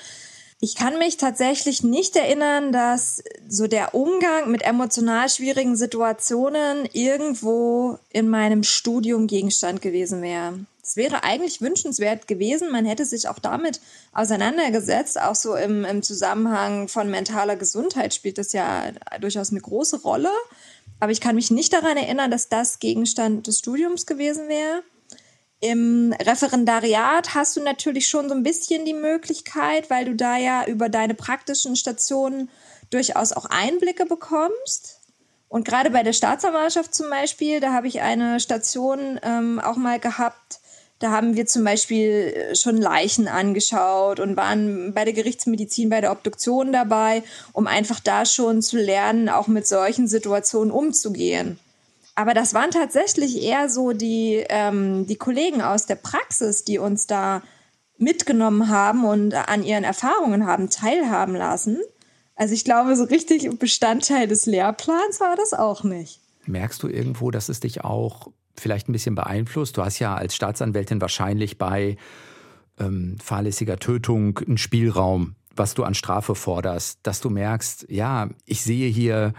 Ich 0.59 0.75
kann 0.75 0.97
mich 0.97 1.17
tatsächlich 1.17 1.83
nicht 1.83 2.15
erinnern, 2.15 2.71
dass 2.71 3.23
so 3.47 3.67
der 3.67 3.93
Umgang 3.93 4.49
mit 4.49 4.63
emotional 4.63 5.29
schwierigen 5.29 5.75
Situationen 5.75 6.87
irgendwo 6.93 7.99
in 8.11 8.27
meinem 8.27 8.63
Studium 8.63 9.27
Gegenstand 9.27 9.83
gewesen 9.83 10.23
wäre. 10.23 10.59
Es 10.87 10.95
wäre 10.95 11.25
eigentlich 11.25 11.59
wünschenswert 11.59 12.27
gewesen, 12.27 12.71
man 12.71 12.85
hätte 12.85 13.05
sich 13.05 13.27
auch 13.27 13.39
damit 13.39 13.81
auseinandergesetzt, 14.13 15.19
auch 15.19 15.35
so 15.35 15.53
im, 15.53 15.83
im 15.83 16.01
Zusammenhang 16.01 16.87
von 16.87 17.11
mentaler 17.11 17.57
Gesundheit 17.57 18.13
spielt 18.13 18.37
das 18.37 18.53
ja 18.53 18.91
durchaus 19.19 19.51
eine 19.51 19.59
große 19.59 20.01
Rolle. 20.01 20.31
Aber 21.01 21.11
ich 21.11 21.19
kann 21.19 21.35
mich 21.35 21.51
nicht 21.51 21.73
daran 21.73 21.97
erinnern, 21.97 22.31
dass 22.31 22.47
das 22.47 22.79
Gegenstand 22.79 23.47
des 23.47 23.59
Studiums 23.59 24.05
gewesen 24.05 24.47
wäre. 24.47 24.81
Im 25.59 26.15
Referendariat 26.21 27.35
hast 27.35 27.57
du 27.57 27.61
natürlich 27.61 28.07
schon 28.07 28.29
so 28.29 28.35
ein 28.35 28.43
bisschen 28.43 28.85
die 28.85 28.93
Möglichkeit, 28.93 29.89
weil 29.89 30.05
du 30.05 30.15
da 30.15 30.37
ja 30.37 30.65
über 30.67 30.87
deine 30.87 31.15
praktischen 31.15 31.75
Stationen 31.75 32.49
durchaus 32.91 33.33
auch 33.33 33.45
Einblicke 33.45 34.05
bekommst. 34.05 35.01
Und 35.49 35.67
gerade 35.67 35.89
bei 35.89 36.03
der 36.03 36.13
Staatsanwaltschaft 36.13 36.95
zum 36.95 37.09
Beispiel, 37.09 37.59
da 37.59 37.73
habe 37.73 37.89
ich 37.89 37.99
eine 37.99 38.39
Station 38.39 39.19
ähm, 39.21 39.59
auch 39.59 39.75
mal 39.75 39.99
gehabt, 39.99 40.61
da 40.99 41.11
haben 41.11 41.35
wir 41.35 41.45
zum 41.45 41.63
Beispiel 41.63 42.55
schon 42.55 42.77
Leichen 42.77 43.27
angeschaut 43.27 44.19
und 44.19 44.35
waren 44.35 44.93
bei 44.93 45.05
der 45.05 45.13
Gerichtsmedizin, 45.13 45.89
bei 45.89 46.01
der 46.01 46.11
Obduktion 46.11 46.71
dabei, 46.71 47.23
um 47.53 47.67
einfach 47.67 47.99
da 47.99 48.25
schon 48.25 48.61
zu 48.61 48.77
lernen, 48.77 49.29
auch 49.29 49.47
mit 49.47 49.67
solchen 49.67 50.07
Situationen 50.07 50.71
umzugehen. 50.71 51.59
Aber 52.15 52.33
das 52.33 52.55
waren 52.55 52.71
tatsächlich 52.71 53.43
eher 53.43 53.69
so 53.69 53.91
die, 53.91 54.43
ähm, 54.49 55.05
die 55.05 55.17
Kollegen 55.17 55.61
aus 55.61 55.85
der 55.85 55.95
Praxis, 55.95 56.63
die 56.63 56.79
uns 56.79 57.05
da 57.05 57.43
mitgenommen 57.99 58.69
haben 58.69 59.05
und 59.05 59.35
an 59.35 59.63
ihren 59.63 59.83
Erfahrungen 59.83 60.47
haben 60.47 60.71
teilhaben 60.71 61.35
lassen. 61.35 61.77
Also 62.35 62.55
ich 62.55 62.63
glaube, 62.63 62.95
so 62.95 63.03
richtig 63.03 63.47
Bestandteil 63.59 64.27
des 64.27 64.47
Lehrplans 64.47 65.19
war 65.19 65.35
das 65.35 65.53
auch 65.53 65.83
nicht. 65.83 66.19
Merkst 66.47 66.81
du 66.81 66.87
irgendwo, 66.87 67.29
dass 67.29 67.49
es 67.49 67.59
dich 67.59 67.83
auch 67.83 68.31
vielleicht 68.59 68.89
ein 68.89 68.93
bisschen 68.93 69.15
beeinflusst? 69.15 69.77
Du 69.77 69.83
hast 69.83 69.99
ja 69.99 70.15
als 70.15 70.35
Staatsanwältin 70.35 71.01
wahrscheinlich 71.01 71.57
bei 71.57 71.97
ähm, 72.79 73.17
fahrlässiger 73.23 73.77
Tötung 73.77 74.39
einen 74.39 74.57
Spielraum, 74.57 75.35
was 75.55 75.73
du 75.73 75.83
an 75.83 75.93
Strafe 75.93 76.35
forderst, 76.35 76.99
dass 77.03 77.21
du 77.21 77.29
merkst, 77.29 77.87
ja, 77.89 78.29
ich 78.45 78.61
sehe 78.61 78.89
hier 78.89 79.33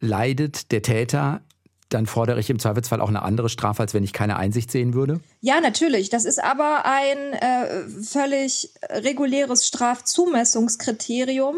leidet 0.00 0.72
der 0.72 0.82
Täter, 0.82 1.40
dann 1.88 2.06
fordere 2.06 2.40
ich 2.40 2.50
im 2.50 2.58
Zweifelsfall 2.58 3.00
auch 3.00 3.08
eine 3.08 3.22
andere 3.22 3.48
Strafe, 3.48 3.82
als 3.82 3.94
wenn 3.94 4.02
ich 4.02 4.12
keine 4.12 4.36
Einsicht 4.36 4.70
sehen 4.70 4.94
würde? 4.94 5.20
Ja, 5.40 5.60
natürlich. 5.60 6.10
Das 6.10 6.24
ist 6.24 6.42
aber 6.42 6.84
ein 6.84 7.34
äh, 7.34 7.88
völlig 8.02 8.70
reguläres 8.90 9.66
Strafzumessungskriterium. 9.66 11.56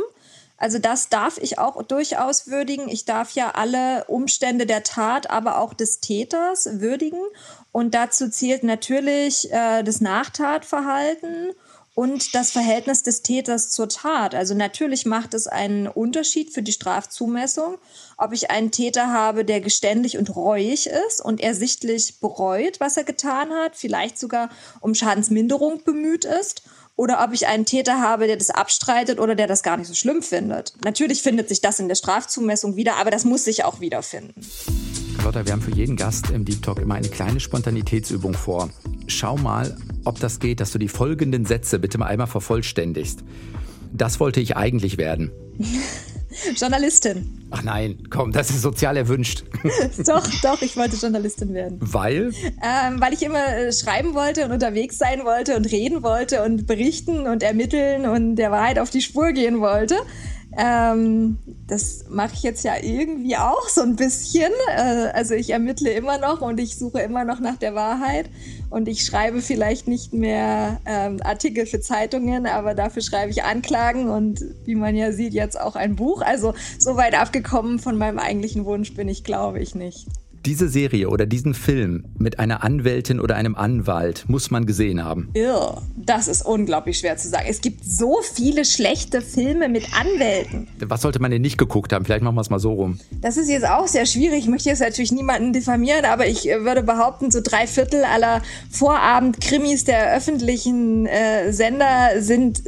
Also 0.56 0.78
das 0.78 1.08
darf 1.08 1.38
ich 1.38 1.58
auch 1.58 1.82
durchaus 1.82 2.46
würdigen. 2.46 2.88
Ich 2.88 3.04
darf 3.04 3.32
ja 3.32 3.50
alle 3.50 4.04
Umstände 4.04 4.66
der 4.66 4.82
Tat, 4.82 5.28
aber 5.30 5.58
auch 5.58 5.74
des 5.74 6.00
Täters 6.00 6.80
würdigen. 6.80 7.20
Und 7.72 7.94
dazu 7.94 8.28
zählt 8.28 8.62
natürlich 8.62 9.52
äh, 9.52 9.82
das 9.82 10.00
Nachtatverhalten 10.00 11.52
und 11.94 12.34
das 12.34 12.50
Verhältnis 12.50 13.02
des 13.02 13.22
Täters 13.22 13.70
zur 13.70 13.88
Tat. 13.88 14.34
Also 14.34 14.54
natürlich 14.54 15.06
macht 15.06 15.34
es 15.34 15.46
einen 15.46 15.86
Unterschied 15.86 16.52
für 16.52 16.62
die 16.62 16.72
Strafzumessung, 16.72 17.78
ob 18.16 18.32
ich 18.32 18.50
einen 18.50 18.70
Täter 18.70 19.12
habe, 19.12 19.44
der 19.44 19.60
geständig 19.60 20.18
und 20.18 20.34
reuig 20.34 20.86
ist 20.86 21.20
und 21.20 21.40
ersichtlich 21.40 22.20
bereut, 22.20 22.80
was 22.80 22.96
er 22.96 23.04
getan 23.04 23.50
hat, 23.50 23.76
vielleicht 23.76 24.18
sogar 24.18 24.50
um 24.80 24.94
Schadensminderung 24.94 25.82
bemüht 25.84 26.24
ist, 26.24 26.62
oder 26.96 27.24
ob 27.24 27.32
ich 27.32 27.46
einen 27.46 27.64
Täter 27.64 28.00
habe, 28.00 28.26
der 28.26 28.36
das 28.36 28.50
abstreitet 28.50 29.18
oder 29.18 29.34
der 29.34 29.46
das 29.46 29.62
gar 29.62 29.76
nicht 29.76 29.88
so 29.88 29.94
schlimm 29.94 30.22
findet. 30.22 30.74
Natürlich 30.84 31.22
findet 31.22 31.48
sich 31.48 31.60
das 31.60 31.80
in 31.80 31.88
der 31.88 31.96
Strafzumessung 31.96 32.76
wieder, 32.76 32.96
aber 32.96 33.10
das 33.10 33.24
muss 33.24 33.44
sich 33.44 33.64
auch 33.64 33.80
wiederfinden. 33.80 34.40
Lotta, 35.24 35.44
wir 35.44 35.52
haben 35.52 35.62
für 35.62 35.74
jeden 35.74 35.96
Gast 35.96 36.30
im 36.30 36.44
Deep 36.44 36.62
Talk 36.62 36.78
immer 36.78 36.94
eine 36.94 37.08
kleine 37.08 37.40
Spontanitätsübung 37.40 38.34
vor. 38.34 38.70
Schau 39.06 39.36
mal, 39.36 39.76
ob 40.04 40.20
das 40.20 40.38
geht, 40.38 40.60
dass 40.60 40.70
du 40.70 40.78
die 40.78 40.88
folgenden 40.88 41.46
Sätze 41.46 41.78
bitte 41.78 41.98
mal 41.98 42.06
einmal 42.06 42.26
vervollständigst. 42.26 43.24
Das 43.92 44.20
wollte 44.20 44.40
ich 44.40 44.56
eigentlich 44.56 44.98
werden. 44.98 45.32
Journalistin. 46.56 47.46
Ach 47.50 47.62
nein, 47.62 47.98
komm, 48.10 48.32
das 48.32 48.50
ist 48.50 48.62
sozial 48.62 48.96
erwünscht. 48.96 49.44
doch, 50.06 50.26
doch, 50.42 50.62
ich 50.62 50.76
wollte 50.76 50.96
Journalistin 50.96 51.54
werden. 51.54 51.78
Weil? 51.80 52.32
Ähm, 52.62 53.00
weil 53.00 53.12
ich 53.12 53.22
immer 53.22 53.46
äh, 53.46 53.72
schreiben 53.72 54.14
wollte 54.14 54.44
und 54.44 54.52
unterwegs 54.52 54.98
sein 54.98 55.24
wollte 55.24 55.56
und 55.56 55.66
reden 55.66 56.02
wollte 56.02 56.42
und 56.42 56.66
berichten 56.66 57.26
und 57.26 57.42
ermitteln 57.42 58.06
und 58.06 58.36
der 58.36 58.50
Wahrheit 58.50 58.78
auf 58.78 58.90
die 58.90 59.02
Spur 59.02 59.32
gehen 59.32 59.60
wollte. 59.60 59.96
Ähm, 60.56 61.38
das 61.66 62.04
mache 62.08 62.34
ich 62.34 62.42
jetzt 62.42 62.64
ja 62.64 62.74
irgendwie 62.80 63.36
auch 63.36 63.68
so 63.68 63.82
ein 63.82 63.96
bisschen. 63.96 64.52
Äh, 64.76 65.10
also 65.12 65.34
ich 65.34 65.50
ermittle 65.50 65.90
immer 65.90 66.18
noch 66.18 66.40
und 66.40 66.60
ich 66.60 66.76
suche 66.76 67.00
immer 67.00 67.24
noch 67.24 67.40
nach 67.40 67.56
der 67.56 67.74
Wahrheit. 67.74 68.30
Und 68.70 68.88
ich 68.88 69.04
schreibe 69.04 69.40
vielleicht 69.40 69.86
nicht 69.88 70.12
mehr 70.12 70.80
ähm, 70.86 71.20
Artikel 71.22 71.66
für 71.66 71.80
Zeitungen, 71.80 72.46
aber 72.46 72.74
dafür 72.74 73.02
schreibe 73.02 73.30
ich 73.30 73.44
Anklagen 73.44 74.08
und 74.10 74.44
wie 74.64 74.74
man 74.74 74.96
ja 74.96 75.12
sieht, 75.12 75.32
jetzt 75.32 75.60
auch 75.60 75.76
ein 75.76 75.96
Buch. 75.96 76.22
Also 76.22 76.54
so 76.78 76.96
weit 76.96 77.14
abgekommen 77.14 77.78
von 77.78 77.96
meinem 77.96 78.18
eigentlichen 78.18 78.64
Wunsch 78.64 78.94
bin 78.94 79.08
ich, 79.08 79.22
glaube 79.22 79.60
ich, 79.60 79.74
nicht 79.74 80.06
diese 80.46 80.68
Serie 80.68 81.08
oder 81.08 81.26
diesen 81.26 81.54
Film 81.54 82.04
mit 82.18 82.38
einer 82.38 82.62
Anwältin 82.62 83.20
oder 83.20 83.36
einem 83.36 83.54
Anwalt 83.54 84.24
muss 84.28 84.50
man 84.50 84.66
gesehen 84.66 85.04
haben? 85.04 85.30
Irr, 85.34 85.82
das 85.96 86.28
ist 86.28 86.42
unglaublich 86.42 86.98
schwer 86.98 87.16
zu 87.16 87.28
sagen. 87.28 87.46
Es 87.48 87.60
gibt 87.60 87.84
so 87.84 88.20
viele 88.22 88.64
schlechte 88.64 89.20
Filme 89.20 89.68
mit 89.68 89.86
Anwälten. 89.98 90.68
Was 90.80 91.02
sollte 91.02 91.20
man 91.20 91.30
denn 91.30 91.42
nicht 91.42 91.58
geguckt 91.58 91.92
haben? 91.92 92.04
Vielleicht 92.04 92.22
machen 92.22 92.36
wir 92.36 92.40
es 92.40 92.50
mal 92.50 92.58
so 92.58 92.72
rum. 92.72 92.98
Das 93.20 93.36
ist 93.36 93.48
jetzt 93.48 93.66
auch 93.66 93.86
sehr 93.86 94.06
schwierig. 94.06 94.40
Ich 94.40 94.48
möchte 94.48 94.68
jetzt 94.68 94.80
natürlich 94.80 95.12
niemanden 95.12 95.52
diffamieren, 95.52 96.04
aber 96.04 96.26
ich 96.26 96.48
äh, 96.48 96.64
würde 96.64 96.82
behaupten, 96.82 97.30
so 97.30 97.40
drei 97.42 97.66
Viertel 97.66 98.04
aller 98.04 98.42
Vorabend-Krimis 98.70 99.84
der 99.84 100.14
öffentlichen 100.14 101.06
äh, 101.06 101.52
Sender 101.52 102.20
sind 102.20 102.62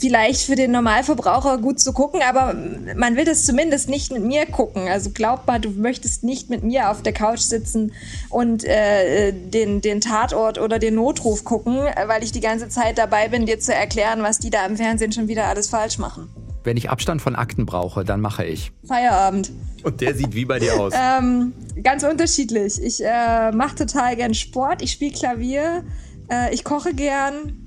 vielleicht 0.00 0.42
für 0.42 0.56
den 0.56 0.72
Normalverbraucher 0.72 1.58
gut 1.58 1.78
zu 1.78 1.92
gucken, 1.92 2.20
aber 2.22 2.54
man 2.96 3.16
will 3.16 3.24
das 3.24 3.44
zumindest 3.44 3.88
nicht 3.88 4.10
mit 4.10 4.24
mir 4.24 4.46
gucken. 4.46 4.88
Also 4.88 5.10
glaub 5.10 5.46
mal, 5.46 5.60
du 5.60 5.70
möchtest 5.70 6.24
nicht 6.24 6.48
mit 6.48 6.64
mir 6.64 6.90
auf 6.90 7.02
der 7.02 7.12
Couch 7.12 7.40
sitzen 7.40 7.92
und 8.30 8.64
äh, 8.64 9.32
den, 9.32 9.82
den 9.82 10.00
Tatort 10.00 10.58
oder 10.58 10.78
den 10.78 10.94
Notruf 10.94 11.44
gucken, 11.44 11.76
weil 12.06 12.24
ich 12.24 12.32
die 12.32 12.40
ganze 12.40 12.68
Zeit 12.68 12.96
dabei 12.96 13.28
bin, 13.28 13.44
dir 13.44 13.60
zu 13.60 13.74
erklären, 13.74 14.22
was 14.22 14.38
die 14.38 14.50
da 14.50 14.64
im 14.64 14.76
Fernsehen 14.76 15.12
schon 15.12 15.28
wieder 15.28 15.44
alles 15.46 15.68
falsch 15.68 15.98
machen. 15.98 16.30
Wenn 16.64 16.76
ich 16.76 16.90
Abstand 16.90 17.22
von 17.22 17.36
Akten 17.36 17.66
brauche, 17.66 18.04
dann 18.04 18.20
mache 18.20 18.44
ich. 18.44 18.72
Feierabend. 18.86 19.50
Und 19.82 20.00
der 20.00 20.14
sieht 20.14 20.34
wie 20.34 20.44
bei 20.44 20.58
dir 20.58 20.78
aus? 20.78 20.92
ähm, 21.18 21.52
ganz 21.82 22.02
unterschiedlich. 22.04 22.82
Ich 22.82 23.02
äh, 23.04 23.52
mache 23.52 23.76
total 23.76 24.16
gern 24.16 24.34
Sport, 24.34 24.82
ich 24.82 24.92
spiele 24.92 25.12
Klavier, 25.12 25.84
äh, 26.30 26.54
ich 26.54 26.64
koche 26.64 26.94
gern. 26.94 27.59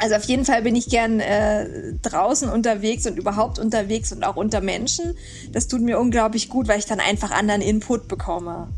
Also 0.00 0.16
auf 0.16 0.24
jeden 0.24 0.44
Fall 0.44 0.62
bin 0.62 0.74
ich 0.74 0.88
gern 0.88 1.20
äh, 1.20 1.94
draußen 2.02 2.48
unterwegs 2.48 3.06
und 3.06 3.18
überhaupt 3.18 3.58
unterwegs 3.58 4.12
und 4.12 4.24
auch 4.24 4.36
unter 4.36 4.60
Menschen. 4.60 5.14
Das 5.52 5.68
tut 5.68 5.80
mir 5.80 6.00
unglaublich 6.00 6.48
gut, 6.48 6.66
weil 6.68 6.78
ich 6.78 6.86
dann 6.86 7.00
einfach 7.00 7.30
anderen 7.30 7.62
Input 7.62 8.08
bekomme. 8.08 8.68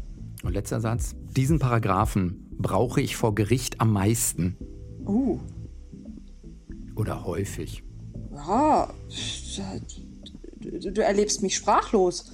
Und 0.42 0.52
letzter 0.52 0.80
Satz. 0.80 1.14
Diesen 1.36 1.58
Paragraphen 1.58 2.46
brauche 2.58 3.00
ich 3.00 3.16
vor 3.16 3.34
Gericht 3.34 3.80
am 3.80 3.92
meisten. 3.92 4.56
Uh. 5.06 5.38
Oder 6.96 7.24
häufig. 7.24 7.82
Ja, 8.34 8.88
du, 10.60 10.92
du 10.92 11.02
erlebst 11.02 11.42
mich 11.42 11.56
sprachlos. 11.56 12.32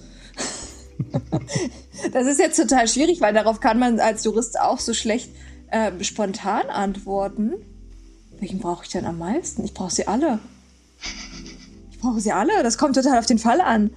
das 2.12 2.26
ist 2.26 2.38
jetzt 2.38 2.56
total 2.56 2.88
schwierig, 2.88 3.20
weil 3.20 3.34
darauf 3.34 3.60
kann 3.60 3.78
man 3.78 4.00
als 4.00 4.24
Jurist 4.24 4.58
auch 4.60 4.78
so 4.78 4.94
schlecht 4.94 5.30
äh, 5.70 5.92
spontan 6.02 6.68
antworten. 6.68 7.52
Welchen 8.42 8.58
brauche 8.58 8.82
ich 8.82 8.90
denn 8.90 9.04
am 9.04 9.18
meisten? 9.18 9.64
Ich 9.64 9.72
brauche 9.72 9.92
sie 9.92 10.08
alle. 10.08 10.40
Ich 11.92 11.98
brauche 12.00 12.18
sie 12.18 12.32
alle. 12.32 12.64
Das 12.64 12.76
kommt 12.76 12.96
total 12.96 13.20
auf 13.20 13.26
den 13.26 13.38
Fall 13.38 13.60
an. 13.60 13.94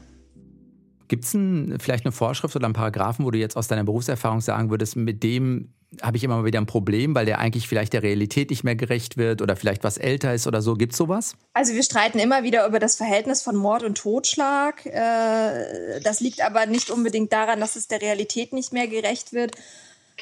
Gibt 1.08 1.24
es 1.24 1.32
vielleicht 1.32 2.06
eine 2.06 2.12
Vorschrift 2.12 2.56
oder 2.56 2.66
einen 2.66 2.76
Paragraphen, 2.76 3.26
wo 3.26 3.32
du 3.32 3.40
jetzt 3.40 3.58
aus 3.58 3.68
deiner 3.68 3.84
Berufserfahrung 3.84 4.42
sagen 4.42 4.70
würdest, 4.70 4.98
mit 4.98 5.24
dem 5.24 5.74
habe 6.00 6.18
ich 6.18 6.24
immer 6.24 6.38
mal 6.38 6.46
wieder 6.46 6.60
ein 6.60 6.68
Problem, 6.68 7.16
weil 7.16 7.26
der 7.26 7.40
eigentlich 7.40 7.68
vielleicht 7.68 7.94
der 7.94 8.04
Realität 8.04 8.52
nicht 8.52 8.64
mehr 8.64 8.76
gerecht 8.76 9.18
wird 9.18 9.42
oder 9.42 9.56
vielleicht 9.56 9.84
was 9.84 9.98
älter 9.98 10.36
ist 10.36 10.46
oder 10.46 10.62
so. 10.62 10.76
Gibt 10.76 10.92
es 10.92 10.98
sowas? 11.00 11.36
Also 11.54 11.74
wir 11.74 11.82
streiten 11.82 12.20
immer 12.20 12.44
wieder 12.44 12.68
über 12.68 12.78
das 12.78 12.98
Verhältnis 12.98 13.42
von 13.42 13.56
Mord 13.56 13.82
und 13.82 13.98
Totschlag. 13.98 14.86
Äh, 14.86 16.02
das 16.04 16.20
liegt 16.20 16.46
aber 16.46 16.68
nicht 16.68 16.92
unbedingt 16.92 17.34
daran, 17.34 17.60
dass 17.60 17.76
es 17.76 17.88
der 17.88 18.00
Realität 18.00 18.54
nicht 18.54 18.74
mehr 18.74 18.88
gerecht 18.88 19.34
wird, 19.34 19.56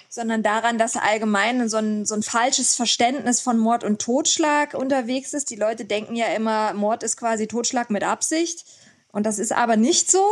sondern 0.10 0.44
daran, 0.44 0.78
dass 0.78 0.96
allgemein 0.96 1.70
so 1.70 1.78
ein, 1.78 2.06
so 2.06 2.16
ein 2.16 2.24
falsches 2.24 2.76
Verständnis 2.76 3.42
von 3.42 3.58
Mord 3.58 3.84
und 3.84 4.02
Totschlag 4.02 4.74
unterwegs 4.74 5.34
ist. 5.34 5.50
Die 5.50 5.56
Leute 5.56 5.86
denken 5.86 6.16
ja 6.16 6.28
immer, 6.28 6.74
Mord 6.74 7.04
ist 7.04 7.18
quasi 7.18 7.48
Totschlag 7.48 7.90
mit 7.90 8.04
Absicht. 8.04 8.66
Und 9.12 9.26
das 9.26 9.40
ist 9.40 9.52
aber 9.52 9.78
nicht 9.78 10.10
so. 10.12 10.24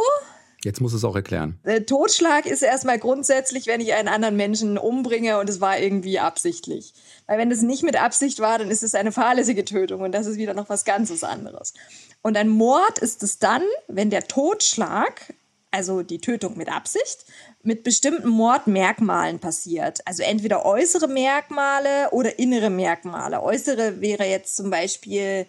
Jetzt 0.63 0.79
muss 0.79 0.93
es 0.93 1.03
auch 1.03 1.15
erklären. 1.15 1.59
Äh, 1.63 1.81
Totschlag 1.81 2.45
ist 2.45 2.61
erstmal 2.61 2.99
grundsätzlich, 2.99 3.65
wenn 3.65 3.81
ich 3.81 3.93
einen 3.93 4.07
anderen 4.07 4.35
Menschen 4.35 4.77
umbringe 4.77 5.39
und 5.39 5.49
es 5.49 5.59
war 5.59 5.79
irgendwie 5.79 6.19
absichtlich. 6.19 6.93
Weil 7.25 7.39
wenn 7.39 7.51
es 7.51 7.63
nicht 7.63 7.81
mit 7.81 7.99
Absicht 7.99 8.39
war, 8.39 8.59
dann 8.59 8.69
ist 8.69 8.83
es 8.83 8.93
eine 8.93 9.11
fahrlässige 9.11 9.65
Tötung 9.65 10.01
und 10.01 10.11
das 10.11 10.27
ist 10.27 10.37
wieder 10.37 10.53
noch 10.53 10.69
was 10.69 10.85
ganzes 10.85 11.23
anderes. 11.23 11.73
Und 12.21 12.37
ein 12.37 12.49
Mord 12.49 12.99
ist 12.99 13.23
es 13.23 13.39
dann, 13.39 13.63
wenn 13.87 14.11
der 14.11 14.27
Totschlag, 14.27 15.33
also 15.71 16.03
die 16.03 16.19
Tötung 16.19 16.57
mit 16.57 16.69
Absicht, 16.69 17.25
mit 17.63 17.83
bestimmten 17.83 18.29
Mordmerkmalen 18.29 19.39
passiert. 19.39 20.05
Also 20.05 20.23
entweder 20.23 20.65
äußere 20.65 21.07
Merkmale 21.07 22.09
oder 22.11 22.37
innere 22.37 22.69
Merkmale. 22.69 23.41
Äußere 23.41 24.01
wäre 24.01 24.25
jetzt 24.25 24.55
zum 24.55 24.69
Beispiel 24.69 25.47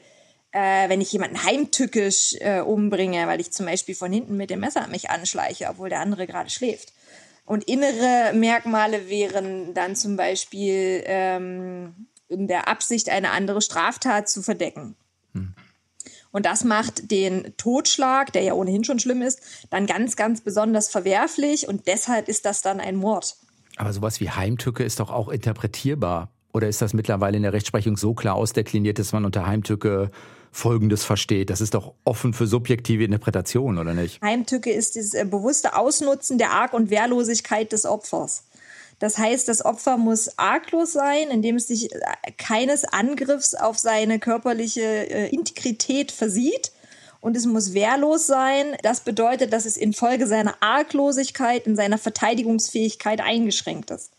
äh, 0.53 0.89
wenn 0.89 1.01
ich 1.01 1.13
jemanden 1.13 1.43
heimtückisch 1.43 2.37
äh, 2.41 2.61
umbringe, 2.61 3.27
weil 3.27 3.41
ich 3.41 3.53
zum 3.53 3.67
Beispiel 3.67 3.95
von 3.95 4.13
hinten 4.13 4.37
mit 4.37 4.51
dem 4.51 4.61
Messer 4.61 4.87
mich 4.89 5.11
anschleiche, 5.11 5.69
obwohl 5.69 5.89
der 5.89 6.01
andere 6.01 6.27
gerade 6.27 6.51
schläft. 6.51 6.93
Und 7.45 7.65
innere 7.65 8.33
Merkmale 8.35 9.09
wären 9.09 9.75
dann 9.75 9.97
zum 9.97 10.17
Beispiel 10.17 11.03
ähm, 11.07 12.07
in 12.29 12.47
der 12.47 12.69
Absicht, 12.69 13.09
eine 13.09 13.31
andere 13.31 13.61
Straftat 13.61 14.29
zu 14.29 14.43
verdecken. 14.43 14.95
Hm. 15.33 15.55
Und 16.33 16.47
das 16.47 16.65
macht 16.65 17.11
den 17.11 17.55
Totschlag, 17.57 18.33
der 18.33 18.43
ja 18.43 18.55
ohnehin 18.55 18.85
schon 18.85 18.99
schlimm 18.99 19.23
ist, 19.23 19.41
dann 19.71 19.87
ganz, 19.87 20.17
ganz 20.17 20.41
besonders 20.41 20.89
verwerflich 20.89 21.69
und 21.69 21.87
deshalb 21.87 22.29
ist 22.29 22.47
das 22.47 22.63
dann 22.63 22.81
ein 22.81 22.97
Mord. 22.97 23.37
Aber 23.77 23.93
sowas 23.93 24.21
wie 24.21 24.31
Heimtücke 24.31 24.83
ist 24.83 25.01
doch 25.01 25.11
auch 25.11 25.29
interpretierbar. 25.29 26.31
Oder 26.53 26.69
ist 26.69 26.83
das 26.83 26.93
mittlerweile 26.93 27.37
in 27.37 27.43
der 27.43 27.53
Rechtsprechung 27.53 27.97
so 27.97 28.13
klar 28.13 28.35
ausdekliniert, 28.35 28.99
dass 28.99 29.13
man 29.13 29.25
unter 29.25 29.47
Heimtücke 29.47 30.11
Folgendes 30.55 31.03
versteht. 31.03 31.49
Das 31.49 31.63
ist 31.63 31.73
doch 31.73 31.95
offen 32.05 32.35
für 32.35 32.47
subjektive 32.47 33.05
Interpretation, 33.05 33.79
oder 33.79 33.95
nicht? 33.95 34.21
Heimtücke 34.21 34.71
ist 34.71 34.97
das 34.97 35.15
äh, 35.15 35.25
bewusste 35.25 35.75
Ausnutzen 35.75 36.37
der 36.37 36.53
Arg- 36.53 36.75
und 36.75 36.91
Wehrlosigkeit 36.91 37.73
des 37.73 37.87
Opfers. 37.87 38.45
Das 39.03 39.19
heißt, 39.19 39.49
das 39.49 39.65
Opfer 39.65 39.97
muss 39.97 40.39
arglos 40.39 40.93
sein, 40.93 41.31
indem 41.31 41.57
es 41.57 41.67
sich 41.67 41.93
äh, 41.93 41.99
keines 42.39 42.85
Angriffs 42.85 43.53
auf 43.53 43.77
seine 43.77 44.21
körperliche 44.21 44.81
äh, 44.81 45.29
Integrität 45.31 46.13
versieht. 46.13 46.71
Und 47.21 47.37
es 47.37 47.45
muss 47.45 47.75
wehrlos 47.75 48.29
sein. 48.29 48.77
Das 48.85 49.01
bedeutet, 49.01 49.53
dass 49.53 49.67
es 49.67 49.77
infolge 49.77 50.29
seiner 50.29 50.55
Arglosigkeit 50.61 51.67
in 51.67 51.75
seiner 51.75 51.99
Verteidigungsfähigkeit 51.99 53.21
eingeschränkt 53.21 53.91
ist. 53.91 54.13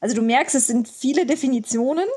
Also 0.00 0.16
du 0.16 0.22
merkst, 0.22 0.54
es 0.54 0.66
sind 0.66 0.88
viele 0.88 1.26
Definitionen, 1.26 2.08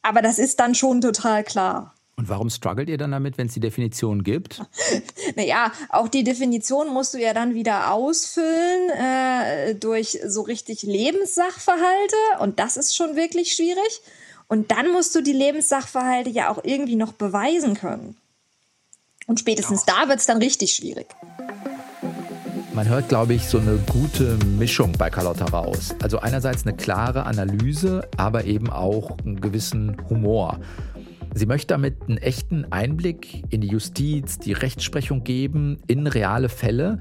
aber 0.00 0.22
das 0.22 0.38
ist 0.38 0.58
dann 0.58 0.74
schon 0.74 1.02
total 1.02 1.44
klar. 1.44 1.93
Und 2.16 2.28
warum 2.28 2.48
struggelt 2.48 2.88
ihr 2.88 2.96
dann 2.96 3.10
damit, 3.10 3.38
wenn 3.38 3.48
es 3.48 3.54
die 3.54 3.60
Definition 3.60 4.22
gibt? 4.22 4.62
naja, 5.36 5.72
auch 5.88 6.08
die 6.08 6.22
Definition 6.22 6.92
musst 6.92 7.14
du 7.14 7.18
ja 7.18 7.34
dann 7.34 7.54
wieder 7.54 7.92
ausfüllen 7.92 8.90
äh, 8.90 9.74
durch 9.74 10.20
so 10.24 10.42
richtig 10.42 10.84
Lebenssachverhalte. 10.84 12.16
Und 12.38 12.60
das 12.60 12.76
ist 12.76 12.94
schon 12.94 13.16
wirklich 13.16 13.54
schwierig. 13.54 14.00
Und 14.46 14.70
dann 14.70 14.92
musst 14.92 15.14
du 15.14 15.22
die 15.22 15.32
Lebenssachverhalte 15.32 16.30
ja 16.30 16.50
auch 16.50 16.62
irgendwie 16.62 16.96
noch 16.96 17.12
beweisen 17.12 17.74
können. 17.74 18.16
Und 19.26 19.40
spätestens 19.40 19.82
oh. 19.82 19.84
da 19.86 20.08
wird 20.08 20.20
es 20.20 20.26
dann 20.26 20.38
richtig 20.38 20.74
schwierig. 20.74 21.06
Man 22.74 22.88
hört, 22.88 23.08
glaube 23.08 23.34
ich, 23.34 23.46
so 23.46 23.58
eine 23.58 23.78
gute 23.90 24.36
Mischung 24.46 24.92
bei 24.98 25.08
Carlotta 25.08 25.44
raus. 25.44 25.94
Also 26.02 26.18
einerseits 26.18 26.66
eine 26.66 26.76
klare 26.76 27.24
Analyse, 27.24 28.08
aber 28.16 28.44
eben 28.44 28.68
auch 28.68 29.16
einen 29.18 29.40
gewissen 29.40 29.96
Humor. 30.10 30.58
Sie 31.34 31.46
möchte 31.46 31.68
damit 31.68 31.96
einen 32.06 32.18
echten 32.18 32.64
Einblick 32.70 33.44
in 33.50 33.60
die 33.60 33.68
Justiz, 33.68 34.38
die 34.38 34.52
Rechtsprechung 34.52 35.24
geben, 35.24 35.80
in 35.88 36.06
reale 36.06 36.48
Fälle. 36.48 37.00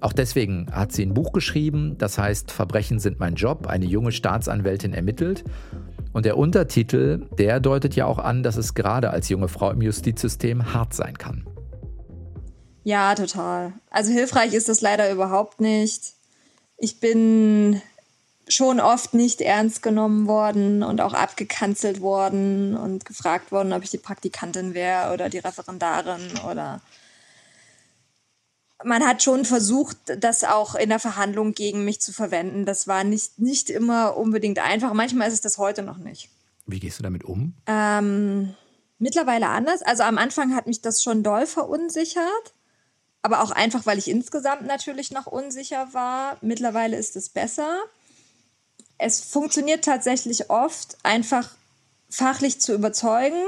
Auch 0.00 0.12
deswegen 0.12 0.66
hat 0.70 0.92
sie 0.92 1.02
ein 1.02 1.14
Buch 1.14 1.32
geschrieben, 1.32 1.96
das 1.98 2.18
heißt 2.18 2.52
Verbrechen 2.52 2.98
sind 2.98 3.18
mein 3.20 3.34
Job, 3.34 3.66
eine 3.66 3.86
junge 3.86 4.12
Staatsanwältin 4.12 4.92
ermittelt. 4.92 5.44
Und 6.12 6.26
der 6.26 6.36
Untertitel, 6.36 7.26
der 7.38 7.60
deutet 7.60 7.96
ja 7.96 8.04
auch 8.04 8.18
an, 8.18 8.42
dass 8.42 8.56
es 8.56 8.74
gerade 8.74 9.10
als 9.10 9.28
junge 9.28 9.48
Frau 9.48 9.70
im 9.70 9.80
Justizsystem 9.80 10.74
hart 10.74 10.92
sein 10.92 11.16
kann. 11.16 11.46
Ja, 12.82 13.14
total. 13.14 13.72
Also 13.90 14.12
hilfreich 14.12 14.54
ist 14.54 14.68
das 14.68 14.80
leider 14.80 15.10
überhaupt 15.12 15.60
nicht. 15.60 16.14
Ich 16.76 16.98
bin 16.98 17.80
schon 18.50 18.80
oft 18.80 19.14
nicht 19.14 19.40
ernst 19.40 19.82
genommen 19.82 20.26
worden 20.26 20.82
und 20.82 21.00
auch 21.00 21.14
abgekanzelt 21.14 22.00
worden 22.00 22.76
und 22.76 23.04
gefragt 23.04 23.52
worden, 23.52 23.72
ob 23.72 23.82
ich 23.82 23.90
die 23.90 23.98
Praktikantin 23.98 24.74
wäre 24.74 25.12
oder 25.12 25.28
die 25.28 25.38
Referendarin 25.38 26.30
oder 26.50 26.80
man 28.82 29.06
hat 29.06 29.22
schon 29.22 29.44
versucht, 29.44 29.98
das 30.18 30.44
auch 30.44 30.74
in 30.74 30.88
der 30.88 30.98
Verhandlung 30.98 31.52
gegen 31.52 31.84
mich 31.84 32.00
zu 32.00 32.12
verwenden. 32.12 32.64
Das 32.64 32.88
war 32.88 33.04
nicht, 33.04 33.38
nicht 33.38 33.70
immer 33.70 34.16
unbedingt 34.16 34.58
einfach. 34.58 34.94
Manchmal 34.94 35.28
ist 35.28 35.34
es 35.34 35.40
das 35.42 35.58
heute 35.58 35.82
noch 35.82 35.98
nicht. 35.98 36.30
Wie 36.66 36.80
gehst 36.80 36.98
du 36.98 37.02
damit 37.02 37.24
um? 37.24 37.54
Ähm, 37.66 38.54
mittlerweile 38.98 39.48
anders. 39.48 39.82
Also 39.82 40.02
am 40.04 40.18
Anfang 40.18 40.54
hat 40.54 40.66
mich 40.66 40.80
das 40.80 41.02
schon 41.02 41.22
doll 41.22 41.46
verunsichert. 41.46 42.54
Aber 43.22 43.42
auch 43.42 43.50
einfach, 43.50 43.84
weil 43.84 43.98
ich 43.98 44.08
insgesamt 44.08 44.66
natürlich 44.66 45.10
noch 45.10 45.26
unsicher 45.26 45.88
war. 45.92 46.38
Mittlerweile 46.40 46.96
ist 46.96 47.16
es 47.16 47.28
besser 47.28 47.76
es 49.00 49.20
funktioniert 49.20 49.84
tatsächlich 49.84 50.50
oft, 50.50 50.96
einfach 51.02 51.50
fachlich 52.08 52.60
zu 52.60 52.74
überzeugen. 52.74 53.40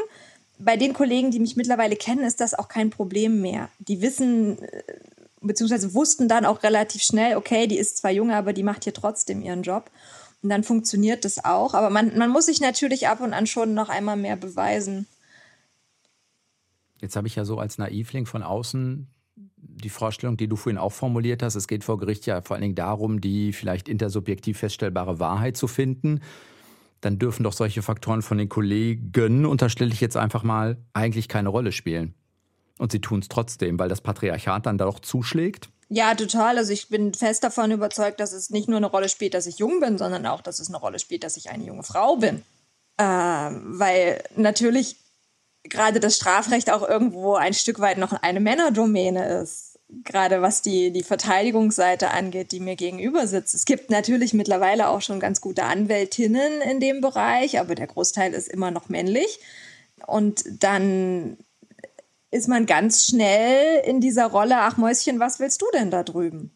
Bei 0.59 0.77
den 0.77 0.93
Kollegen, 0.93 1.31
die 1.31 1.41
mich 1.41 1.57
mittlerweile 1.57 1.97
kennen, 1.97 2.25
ist 2.25 2.41
das 2.41 2.55
auch 2.55 2.69
kein 2.69 2.91
Problem 2.91 3.41
mehr. 3.41 3.69
Die 3.79 4.01
wissen, 4.01 4.63
äh, 4.63 4.83
beziehungsweise 5.41 5.95
wussten 5.95 6.29
dann 6.29 6.47
auch 6.47 6.63
relativ 6.63 7.03
schnell, 7.03 7.37
okay, 7.37 7.67
die 7.67 7.79
ist 7.79 7.99
zwar 7.99 8.13
jung, 8.13 8.31
aber 8.31 8.53
die 8.53 8.63
macht 8.63 8.85
hier 8.85 8.95
trotzdem 8.95 9.43
ihren 9.43 9.63
Job. 9.63 9.91
Und 10.43 10.49
dann 10.49 10.65
funktioniert 10.65 11.25
das 11.25 11.45
auch. 11.45 11.75
Aber 11.75 11.91
man, 11.91 12.17
man 12.17 12.31
muss 12.31 12.47
sich 12.47 12.61
natürlich 12.61 13.09
ab 13.09 13.21
und 13.21 13.33
an 13.33 13.47
schon 13.47 13.75
noch 13.75 13.89
einmal 13.89 14.17
mehr 14.17 14.37
beweisen. 14.37 15.07
Jetzt 17.01 17.17
habe 17.17 17.27
ich 17.27 17.35
ja 17.35 17.45
so 17.45 17.59
als 17.59 17.79
Naivling 17.79 18.27
von 18.27 18.43
außen 18.43 19.09
die 19.75 19.89
Vorstellung, 19.89 20.37
die 20.37 20.49
du 20.49 20.57
vorhin 20.57 20.79
auch 20.79 20.93
formuliert 20.93 21.43
hast, 21.43 21.55
es 21.55 21.69
geht 21.69 21.85
vor 21.85 21.99
Gericht 21.99 22.27
ja 22.27 22.43
vor 22.43 22.55
allen 22.55 22.63
Dingen 22.63 22.75
darum, 22.75 23.21
die 23.21 23.53
vielleicht 23.53 23.89
intersubjektiv 23.89 24.59
feststellbare 24.59 25.19
Wahrheit 25.19 25.57
zu 25.57 25.69
finden. 25.69 26.21
dann 27.01 27.19
dürfen 27.19 27.43
doch 27.43 27.53
solche 27.53 27.83
Faktoren 27.83 28.23
von 28.23 28.39
den 28.39 28.49
Kollegen, 28.49 29.45
unterstelle 29.45 29.93
ich 29.93 30.01
jetzt 30.01 30.17
einfach 30.17 30.45
mal, 30.45 30.77
eigentlich 30.93 31.27
keine 31.29 31.49
Rolle 31.49 31.73
spielen. 31.73 32.15
Und 32.79 32.93
sie 32.93 33.01
tun 33.01 33.21
es 33.21 33.29
trotzdem, 33.29 33.79
weil 33.79 33.89
das 33.89 34.01
Patriarchat 34.01 34.67
dann 34.67 34.79
doch 34.79 35.01
zuschlägt? 35.01 35.69
Ja, 35.89 36.15
total. 36.15 36.57
Also 36.57 36.73
ich 36.73 36.89
bin 36.89 37.13
fest 37.13 37.45
davon 37.45 37.71
überzeugt, 37.71 38.19
dass 38.21 38.33
es 38.33 38.51
nicht 38.51 38.69
nur 38.69 38.79
eine 38.79 38.87
Rolle 38.87 39.09
spielt, 39.09 39.35
dass 39.35 39.47
ich 39.47 39.59
jung 39.59 39.81
bin, 39.81 39.99
sondern 39.99 40.25
auch, 40.27 40.41
dass 40.41 40.59
es 40.59 40.69
eine 40.69 40.79
Rolle 40.79 40.99
spielt, 40.99 41.23
dass 41.23 41.37
ich 41.37 41.51
eine 41.51 41.65
junge 41.65 41.83
Frau 41.83 42.17
bin. 42.17 42.43
Ähm, 42.99 43.79
weil 43.79 44.23
natürlich 44.37 44.97
gerade 45.65 46.01
das 46.01 46.17
Strafrecht 46.17 46.71
auch 46.71 46.87
irgendwo 46.87 47.35
ein 47.35 47.55
Stück 47.55 47.81
weit 47.81 47.99
noch 47.99 48.13
eine 48.13 48.41
Männerdomäne 48.41 49.41
ist 49.43 49.73
gerade 50.05 50.43
was 50.43 50.63
die, 50.63 50.91
die 50.91 51.03
Verteidigungsseite 51.03 52.11
angeht, 52.11 52.53
die 52.53 52.61
mir 52.61 52.77
gegenüber 52.77 53.27
sitzt. 53.27 53.55
Es 53.55 53.65
gibt 53.65 53.91
natürlich 53.91 54.33
mittlerweile 54.33 54.89
auch 54.89 55.03
schon 55.03 55.21
ganz 55.21 55.41
gute 55.41 55.65
Anwältinnen 55.65 56.61
in 56.63 56.81
dem 56.81 57.01
Bereich, 57.01 57.61
aber 57.61 57.75
der 57.75 57.87
Großteil 57.87 58.33
ist 58.33 58.49
immer 58.49 58.71
noch 58.71 58.89
männlich. 58.89 59.41
Und 60.07 60.45
dann 60.63 61.37
ist 62.31 62.49
man 62.49 62.67
ganz 62.67 63.07
schnell 63.07 63.83
in 63.85 64.01
dieser 64.01 64.27
Rolle, 64.27 64.57
ach 64.59 64.79
Mäuschen, 64.79 65.21
was 65.21 65.39
willst 65.39 65.61
du 65.61 65.67
denn 65.75 65.91
da 65.91 66.03
drüben? 66.03 66.51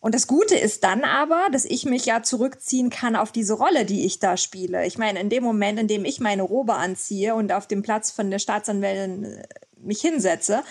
Und 0.00 0.14
das 0.14 0.26
Gute 0.26 0.56
ist 0.56 0.82
dann 0.82 1.04
aber, 1.04 1.48
dass 1.52 1.66
ich 1.66 1.84
mich 1.84 2.06
ja 2.06 2.22
zurückziehen 2.22 2.88
kann 2.88 3.16
auf 3.16 3.32
diese 3.32 3.52
Rolle, 3.52 3.84
die 3.84 4.06
ich 4.06 4.18
da 4.18 4.38
spiele. 4.38 4.86
Ich 4.86 4.96
meine, 4.96 5.20
in 5.20 5.28
dem 5.28 5.44
Moment, 5.44 5.78
in 5.78 5.88
dem 5.88 6.06
ich 6.06 6.20
meine 6.20 6.42
Robe 6.42 6.74
anziehe 6.74 7.34
und 7.34 7.52
auf 7.52 7.66
dem 7.66 7.82
Platz 7.82 8.10
von 8.10 8.30
der 8.30 8.38
Staatsanwältin 8.38 9.24
äh, 9.24 9.44
mich 9.76 10.00
hinsetze, 10.00 10.62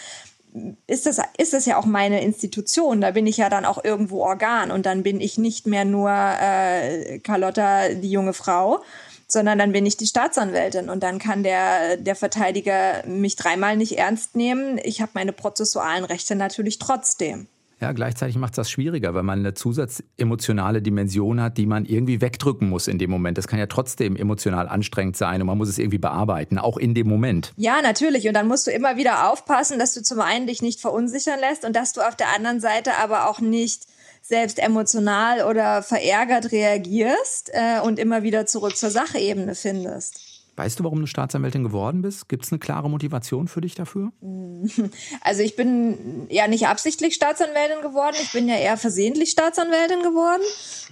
ist 0.87 1.05
das, 1.05 1.19
ist 1.37 1.53
das 1.53 1.67
ja 1.67 1.77
auch 1.77 1.85
meine 1.85 2.23
Institution. 2.23 3.01
Da 3.01 3.11
bin 3.11 3.27
ich 3.27 3.37
ja 3.37 3.49
dann 3.49 3.65
auch 3.65 3.83
irgendwo 3.83 4.23
Organ 4.23 4.71
und 4.71 4.87
dann 4.87 5.03
bin 5.03 5.21
ich 5.21 5.37
nicht 5.37 5.67
mehr 5.67 5.85
nur 5.85 6.09
äh, 6.09 7.19
Carlotta, 7.19 7.89
die 7.89 8.09
junge 8.09 8.33
Frau, 8.33 8.81
sondern 9.27 9.59
dann 9.59 9.73
bin 9.73 9.85
ich 9.85 9.95
die 9.95 10.07
Staatsanwältin 10.07 10.89
und 10.89 11.03
dann 11.03 11.19
kann 11.19 11.43
der, 11.43 11.97
der 11.97 12.15
Verteidiger 12.15 13.05
mich 13.05 13.35
dreimal 13.35 13.77
nicht 13.77 13.99
ernst 13.99 14.35
nehmen. 14.35 14.79
Ich 14.83 15.01
habe 15.01 15.11
meine 15.13 15.33
prozessualen 15.33 16.03
Rechte 16.03 16.35
natürlich 16.35 16.79
trotzdem. 16.79 17.47
Ja, 17.81 17.93
gleichzeitig 17.93 18.35
macht 18.35 18.53
es 18.53 18.57
das 18.57 18.69
schwieriger, 18.69 19.13
weil 19.13 19.23
man 19.23 19.39
eine 19.39 19.53
zusatzemotionale 19.53 20.81
Dimension 20.81 21.41
hat, 21.41 21.57
die 21.57 21.65
man 21.65 21.85
irgendwie 21.85 22.19
wegdrücken 22.19 22.67
muss 22.67 22.87
in 22.87 22.97
dem 22.99 23.09
Moment. 23.09 23.37
Das 23.37 23.47
kann 23.47 23.57
ja 23.57 23.67
trotzdem 23.67 24.17
emotional 24.17 24.67
anstrengend 24.67 25.15
sein 25.15 25.39
und 25.41 25.47
man 25.47 25.57
muss 25.57 25.69
es 25.69 25.77
irgendwie 25.77 25.97
bearbeiten, 25.97 26.57
auch 26.57 26.77
in 26.77 26.93
dem 26.93 27.07
Moment. 27.07 27.53
Ja, 27.55 27.81
natürlich. 27.81 28.27
Und 28.27 28.33
dann 28.33 28.47
musst 28.47 28.67
du 28.67 28.71
immer 28.71 28.97
wieder 28.97 29.31
aufpassen, 29.31 29.79
dass 29.79 29.93
du 29.93 30.03
zum 30.03 30.19
einen 30.19 30.47
dich 30.47 30.61
nicht 30.61 30.81
verunsichern 30.81 31.39
lässt 31.39 31.63
und 31.63 31.75
dass 31.75 31.93
du 31.93 32.01
auf 32.01 32.17
der 32.17 32.35
anderen 32.35 32.59
Seite 32.59 32.97
aber 32.97 33.29
auch 33.29 33.39
nicht 33.39 33.83
selbst 34.21 34.59
emotional 34.59 35.43
oder 35.43 35.81
verärgert 35.81 36.51
reagierst 36.51 37.49
äh, 37.53 37.79
und 37.81 37.97
immer 37.97 38.23
wieder 38.23 38.45
zurück 38.45 38.75
zur 38.75 38.91
Sachebene 38.91 39.55
findest. 39.55 40.28
Weißt 40.59 40.77
du, 40.77 40.83
warum 40.83 40.99
du 40.99 41.07
Staatsanwältin 41.07 41.63
geworden 41.63 42.01
bist? 42.01 42.27
Gibt 42.27 42.43
es 42.43 42.51
eine 42.51 42.59
klare 42.59 42.89
Motivation 42.89 43.47
für 43.47 43.61
dich 43.61 43.75
dafür? 43.75 44.11
Also 45.21 45.41
ich 45.41 45.55
bin 45.55 46.27
ja 46.29 46.49
nicht 46.49 46.67
absichtlich 46.67 47.15
Staatsanwältin 47.15 47.81
geworden. 47.81 48.17
Ich 48.21 48.33
bin 48.33 48.49
ja 48.49 48.55
eher 48.55 48.75
versehentlich 48.75 49.31
Staatsanwältin 49.31 50.01
geworden. 50.01 50.41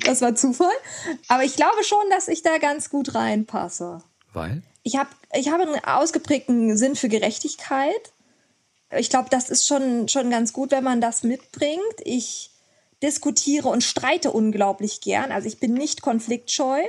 Das 0.06 0.22
war 0.22 0.36
Zufall. 0.36 0.72
Aber 1.28 1.44
ich 1.44 1.58
glaube 1.58 1.84
schon, 1.84 2.10
dass 2.12 2.30
ich 2.30 2.44
da 2.44 2.60
ganz 2.60 2.90
gut 2.90 3.14
reinpasse. 3.14 4.00
Weil? 4.32 4.62
Ich 4.84 4.96
habe 4.96 5.10
ich 5.34 5.52
hab 5.52 5.60
einen 5.60 5.84
ausgeprägten 5.84 6.78
Sinn 6.78 6.96
für 6.96 7.10
Gerechtigkeit. 7.10 8.14
Ich 8.98 9.10
glaube, 9.10 9.28
das 9.30 9.50
ist 9.50 9.68
schon, 9.68 10.08
schon 10.08 10.30
ganz 10.30 10.54
gut, 10.54 10.72
wenn 10.72 10.86
man 10.86 11.02
das 11.02 11.24
mitbringt. 11.24 11.82
Ich 12.06 12.52
diskutiere 13.04 13.68
und 13.68 13.84
streite 13.84 14.32
unglaublich 14.32 15.02
gern. 15.02 15.34
Also 15.34 15.50
ich 15.50 15.60
bin 15.60 15.74
nicht 15.74 16.02
konfliktscheu 16.02 16.80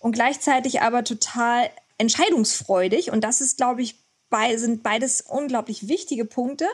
und 0.00 0.10
gleichzeitig 0.10 0.82
aber 0.82 1.04
total 1.04 1.70
entscheidungsfreudig. 1.98 3.10
Und 3.10 3.22
das 3.22 3.40
ist, 3.40 3.56
glaube 3.56 3.82
ich, 3.82 3.96
bei, 4.30 4.56
sind 4.56 4.82
beides 4.82 5.20
unglaublich 5.20 5.88
wichtige 5.88 6.24
Punkte, 6.24 6.66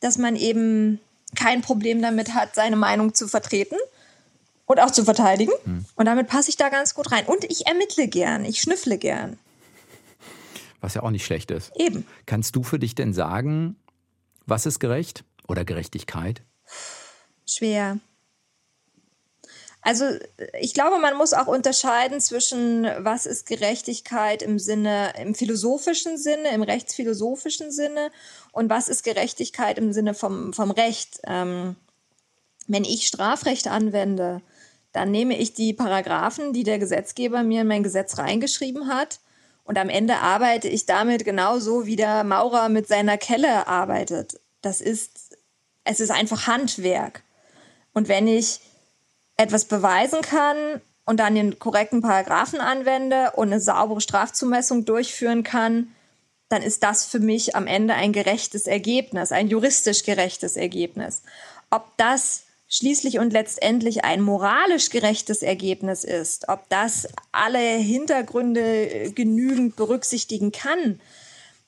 dass 0.00 0.18
man 0.18 0.36
eben 0.36 1.00
kein 1.34 1.62
Problem 1.62 2.00
damit 2.00 2.34
hat, 2.34 2.54
seine 2.54 2.76
Meinung 2.76 3.14
zu 3.14 3.28
vertreten 3.28 3.76
und 4.64 4.80
auch 4.80 4.90
zu 4.90 5.04
verteidigen. 5.04 5.52
Hm. 5.64 5.84
Und 5.94 6.06
damit 6.06 6.28
passe 6.28 6.50
ich 6.50 6.56
da 6.56 6.68
ganz 6.68 6.94
gut 6.94 7.12
rein. 7.12 7.26
Und 7.26 7.44
ich 7.44 7.66
ermittle 7.66 8.08
gern, 8.08 8.44
ich 8.44 8.60
schnüffle 8.60 8.98
gern. 8.98 9.38
Was 10.80 10.94
ja 10.94 11.02
auch 11.02 11.10
nicht 11.10 11.24
schlecht 11.24 11.50
ist. 11.50 11.72
Eben. 11.76 12.06
Kannst 12.26 12.54
du 12.56 12.62
für 12.62 12.78
dich 12.78 12.94
denn 12.94 13.12
sagen, 13.12 13.76
was 14.46 14.66
ist 14.66 14.78
gerecht 14.78 15.24
oder 15.48 15.64
Gerechtigkeit? 15.64 16.42
Schwer. 17.46 17.98
Also 19.86 20.04
ich 20.58 20.74
glaube, 20.74 20.98
man 20.98 21.16
muss 21.16 21.32
auch 21.32 21.46
unterscheiden 21.46 22.20
zwischen, 22.20 22.88
was 22.98 23.24
ist 23.24 23.46
Gerechtigkeit 23.46 24.42
im 24.42 24.58
Sinne, 24.58 25.12
im 25.16 25.32
philosophischen 25.32 26.18
Sinne, 26.18 26.48
im 26.48 26.64
rechtsphilosophischen 26.64 27.70
Sinne 27.70 28.10
und 28.50 28.68
was 28.68 28.88
ist 28.88 29.04
Gerechtigkeit 29.04 29.78
im 29.78 29.92
Sinne 29.92 30.14
vom, 30.14 30.52
vom 30.52 30.72
Recht. 30.72 31.20
Ähm, 31.22 31.76
wenn 32.66 32.82
ich 32.82 33.06
Strafrecht 33.06 33.68
anwende, 33.68 34.42
dann 34.90 35.12
nehme 35.12 35.38
ich 35.38 35.54
die 35.54 35.72
Paragraphen, 35.72 36.52
die 36.52 36.64
der 36.64 36.80
Gesetzgeber 36.80 37.44
mir 37.44 37.60
in 37.60 37.68
mein 37.68 37.84
Gesetz 37.84 38.18
reingeschrieben 38.18 38.88
hat. 38.88 39.20
Und 39.62 39.78
am 39.78 39.88
Ende 39.88 40.16
arbeite 40.16 40.66
ich 40.66 40.86
damit 40.86 41.24
genauso, 41.24 41.86
wie 41.86 41.94
der 41.94 42.24
Maurer 42.24 42.68
mit 42.70 42.88
seiner 42.88 43.18
Kelle 43.18 43.68
arbeitet. 43.68 44.40
Das 44.62 44.80
ist, 44.80 45.36
es 45.84 46.00
ist 46.00 46.10
einfach 46.10 46.48
Handwerk. 46.48 47.22
Und 47.92 48.08
wenn 48.08 48.26
ich 48.26 48.58
etwas 49.36 49.64
beweisen 49.66 50.22
kann 50.22 50.56
und 51.04 51.20
dann 51.20 51.34
den 51.34 51.58
korrekten 51.58 52.02
Paragraphen 52.02 52.60
anwende 52.60 53.32
und 53.36 53.48
eine 53.48 53.60
saubere 53.60 54.00
Strafzumessung 54.00 54.84
durchführen 54.84 55.42
kann, 55.42 55.88
dann 56.48 56.62
ist 56.62 56.82
das 56.82 57.04
für 57.04 57.18
mich 57.18 57.56
am 57.56 57.66
Ende 57.66 57.94
ein 57.94 58.12
gerechtes 58.12 58.66
Ergebnis, 58.66 59.32
ein 59.32 59.48
juristisch 59.48 60.04
gerechtes 60.04 60.56
Ergebnis. 60.56 61.22
Ob 61.70 61.96
das 61.96 62.44
schließlich 62.68 63.18
und 63.18 63.32
letztendlich 63.32 64.04
ein 64.04 64.20
moralisch 64.20 64.90
gerechtes 64.90 65.42
Ergebnis 65.42 66.04
ist, 66.04 66.48
ob 66.48 66.68
das 66.68 67.08
alle 67.32 67.58
Hintergründe 67.58 69.12
genügend 69.12 69.76
berücksichtigen 69.76 70.52
kann, 70.52 71.00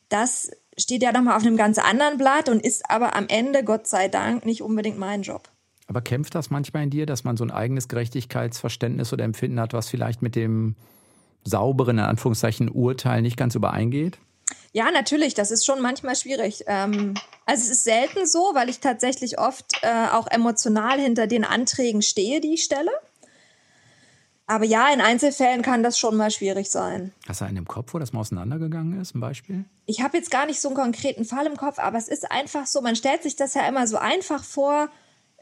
das 0.08 0.50
steht 0.76 1.02
ja 1.02 1.12
nochmal 1.12 1.36
auf 1.36 1.42
einem 1.42 1.56
ganz 1.56 1.78
anderen 1.78 2.18
Blatt 2.18 2.48
und 2.48 2.64
ist 2.64 2.88
aber 2.88 3.14
am 3.16 3.28
Ende, 3.28 3.64
Gott 3.64 3.86
sei 3.88 4.08
Dank, 4.08 4.44
nicht 4.44 4.62
unbedingt 4.62 4.98
mein 4.98 5.22
Job. 5.22 5.48
Aber 5.88 6.02
kämpft 6.02 6.34
das 6.34 6.50
manchmal 6.50 6.84
in 6.84 6.90
dir, 6.90 7.06
dass 7.06 7.24
man 7.24 7.36
so 7.36 7.44
ein 7.44 7.50
eigenes 7.50 7.88
Gerechtigkeitsverständnis 7.88 9.12
oder 9.12 9.24
Empfinden 9.24 9.58
hat, 9.58 9.72
was 9.72 9.88
vielleicht 9.88 10.20
mit 10.20 10.36
dem 10.36 10.76
sauberen, 11.44 11.98
in 11.98 12.04
Anführungszeichen, 12.04 12.68
Urteil 12.68 13.22
nicht 13.22 13.38
ganz 13.38 13.54
übereingeht? 13.54 14.18
Ja, 14.72 14.90
natürlich, 14.90 15.32
das 15.32 15.50
ist 15.50 15.64
schon 15.64 15.80
manchmal 15.80 16.14
schwierig. 16.14 16.64
Ähm, 16.66 17.14
also 17.46 17.62
es 17.62 17.70
ist 17.70 17.84
selten 17.84 18.26
so, 18.26 18.50
weil 18.54 18.68
ich 18.68 18.80
tatsächlich 18.80 19.38
oft 19.38 19.80
äh, 19.82 20.08
auch 20.12 20.26
emotional 20.26 21.00
hinter 21.00 21.26
den 21.26 21.44
Anträgen 21.44 22.02
stehe, 22.02 22.42
die 22.42 22.54
ich 22.54 22.64
stelle. 22.64 22.90
Aber 24.46 24.64
ja, 24.66 24.92
in 24.92 25.00
Einzelfällen 25.00 25.62
kann 25.62 25.82
das 25.82 25.98
schon 25.98 26.16
mal 26.16 26.30
schwierig 26.30 26.70
sein. 26.70 27.12
Hast 27.26 27.40
du 27.40 27.46
einen 27.46 27.58
im 27.58 27.68
Kopf, 27.68 27.94
wo 27.94 27.98
das 27.98 28.12
mal 28.12 28.20
auseinandergegangen 28.20 29.00
ist, 29.00 29.14
ein 29.14 29.20
Beispiel? 29.20 29.64
Ich 29.86 30.02
habe 30.02 30.18
jetzt 30.18 30.30
gar 30.30 30.46
nicht 30.46 30.60
so 30.60 30.68
einen 30.68 30.76
konkreten 30.76 31.24
Fall 31.24 31.46
im 31.46 31.56
Kopf, 31.56 31.78
aber 31.78 31.96
es 31.96 32.08
ist 32.08 32.30
einfach 32.30 32.66
so, 32.66 32.82
man 32.82 32.96
stellt 32.96 33.22
sich 33.22 33.36
das 33.36 33.54
ja 33.54 33.66
immer 33.66 33.86
so 33.86 33.96
einfach 33.96 34.44
vor, 34.44 34.88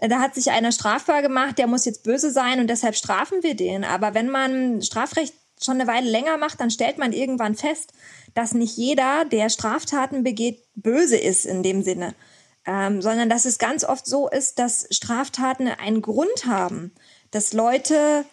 da 0.01 0.21
hat 0.21 0.35
sich 0.35 0.51
einer 0.51 0.73
strafbar 0.73 1.23
gemacht, 1.23 1.59
der 1.59 1.67
muss 1.67 1.85
jetzt 1.85 2.03
böse 2.03 2.31
sein 2.31 2.61
und 2.61 2.69
deshalb 2.69 2.97
strafen 2.97 3.43
wir 3.43 3.55
den. 3.55 3.85
Aber 3.85 4.15
wenn 4.15 4.29
man 4.29 4.83
Strafrecht 4.83 5.35
schon 5.63 5.81
eine 5.81 5.87
Weile 5.87 6.11
länger 6.11 6.37
macht, 6.37 6.61
dann 6.61 6.71
stellt 6.71 6.99
man 6.99 7.13
irgendwann 7.13 7.55
fest, 7.55 7.93
dass 8.35 8.53
nicht 8.53 8.77
jeder, 8.77 9.25
der 9.25 9.49
Straftaten 9.49 10.23
begeht, 10.23 10.63
böse 10.75 11.17
ist 11.17 11.47
in 11.47 11.63
dem 11.63 11.83
Sinne, 11.83 12.15
ähm, 12.67 13.01
sondern 13.01 13.31
dass 13.31 13.47
es 13.47 13.59
ganz 13.59 13.85
oft 13.85 14.07
so 14.07 14.29
ist, 14.29 14.59
dass 14.59 14.87
Straftaten 14.91 15.69
einen 15.69 16.03
Grund 16.03 16.45
haben, 16.47 16.93
dass 17.31 17.55
Leute 17.55 18.27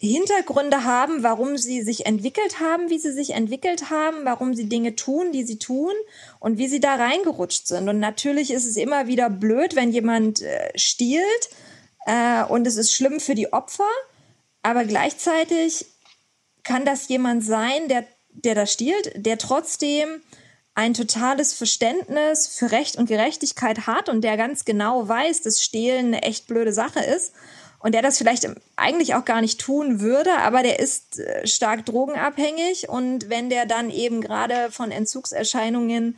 Hintergründe 0.00 0.84
haben, 0.84 1.24
warum 1.24 1.58
sie 1.58 1.82
sich 1.82 2.06
entwickelt 2.06 2.60
haben, 2.60 2.88
wie 2.88 2.98
sie 2.98 3.12
sich 3.12 3.30
entwickelt 3.30 3.90
haben, 3.90 4.18
warum 4.24 4.54
sie 4.54 4.68
Dinge 4.68 4.94
tun, 4.94 5.32
die 5.32 5.42
sie 5.42 5.58
tun 5.58 5.92
und 6.38 6.56
wie 6.56 6.68
sie 6.68 6.78
da 6.78 6.94
reingerutscht 6.94 7.66
sind. 7.66 7.88
Und 7.88 7.98
natürlich 7.98 8.52
ist 8.52 8.64
es 8.64 8.76
immer 8.76 9.08
wieder 9.08 9.28
blöd, 9.28 9.74
wenn 9.74 9.90
jemand 9.90 10.40
äh, 10.40 10.70
stiehlt 10.76 11.50
äh, 12.06 12.44
und 12.44 12.66
es 12.66 12.76
ist 12.76 12.92
schlimm 12.92 13.18
für 13.18 13.34
die 13.34 13.52
Opfer, 13.52 13.88
aber 14.62 14.84
gleichzeitig 14.84 15.86
kann 16.62 16.84
das 16.84 17.08
jemand 17.08 17.44
sein, 17.44 17.88
der, 17.88 18.06
der 18.30 18.54
da 18.54 18.66
stiehlt, 18.66 19.12
der 19.16 19.36
trotzdem 19.36 20.20
ein 20.74 20.94
totales 20.94 21.54
Verständnis 21.54 22.46
für 22.46 22.70
Recht 22.70 22.94
und 22.94 23.06
Gerechtigkeit 23.06 23.88
hat 23.88 24.08
und 24.08 24.20
der 24.20 24.36
ganz 24.36 24.64
genau 24.64 25.08
weiß, 25.08 25.42
dass 25.42 25.60
Stehlen 25.60 26.06
eine 26.08 26.22
echt 26.22 26.46
blöde 26.46 26.72
Sache 26.72 27.00
ist 27.00 27.32
und 27.80 27.92
der 27.94 28.02
das 28.02 28.18
vielleicht 28.18 28.48
eigentlich 28.76 29.14
auch 29.14 29.24
gar 29.24 29.40
nicht 29.40 29.60
tun 29.60 30.00
würde, 30.00 30.36
aber 30.38 30.62
der 30.62 30.78
ist 30.78 31.18
äh, 31.18 31.46
stark 31.46 31.86
drogenabhängig 31.86 32.88
und 32.88 33.30
wenn 33.30 33.50
der 33.50 33.66
dann 33.66 33.90
eben 33.90 34.20
gerade 34.20 34.70
von 34.70 34.90
Entzugserscheinungen 34.90 36.16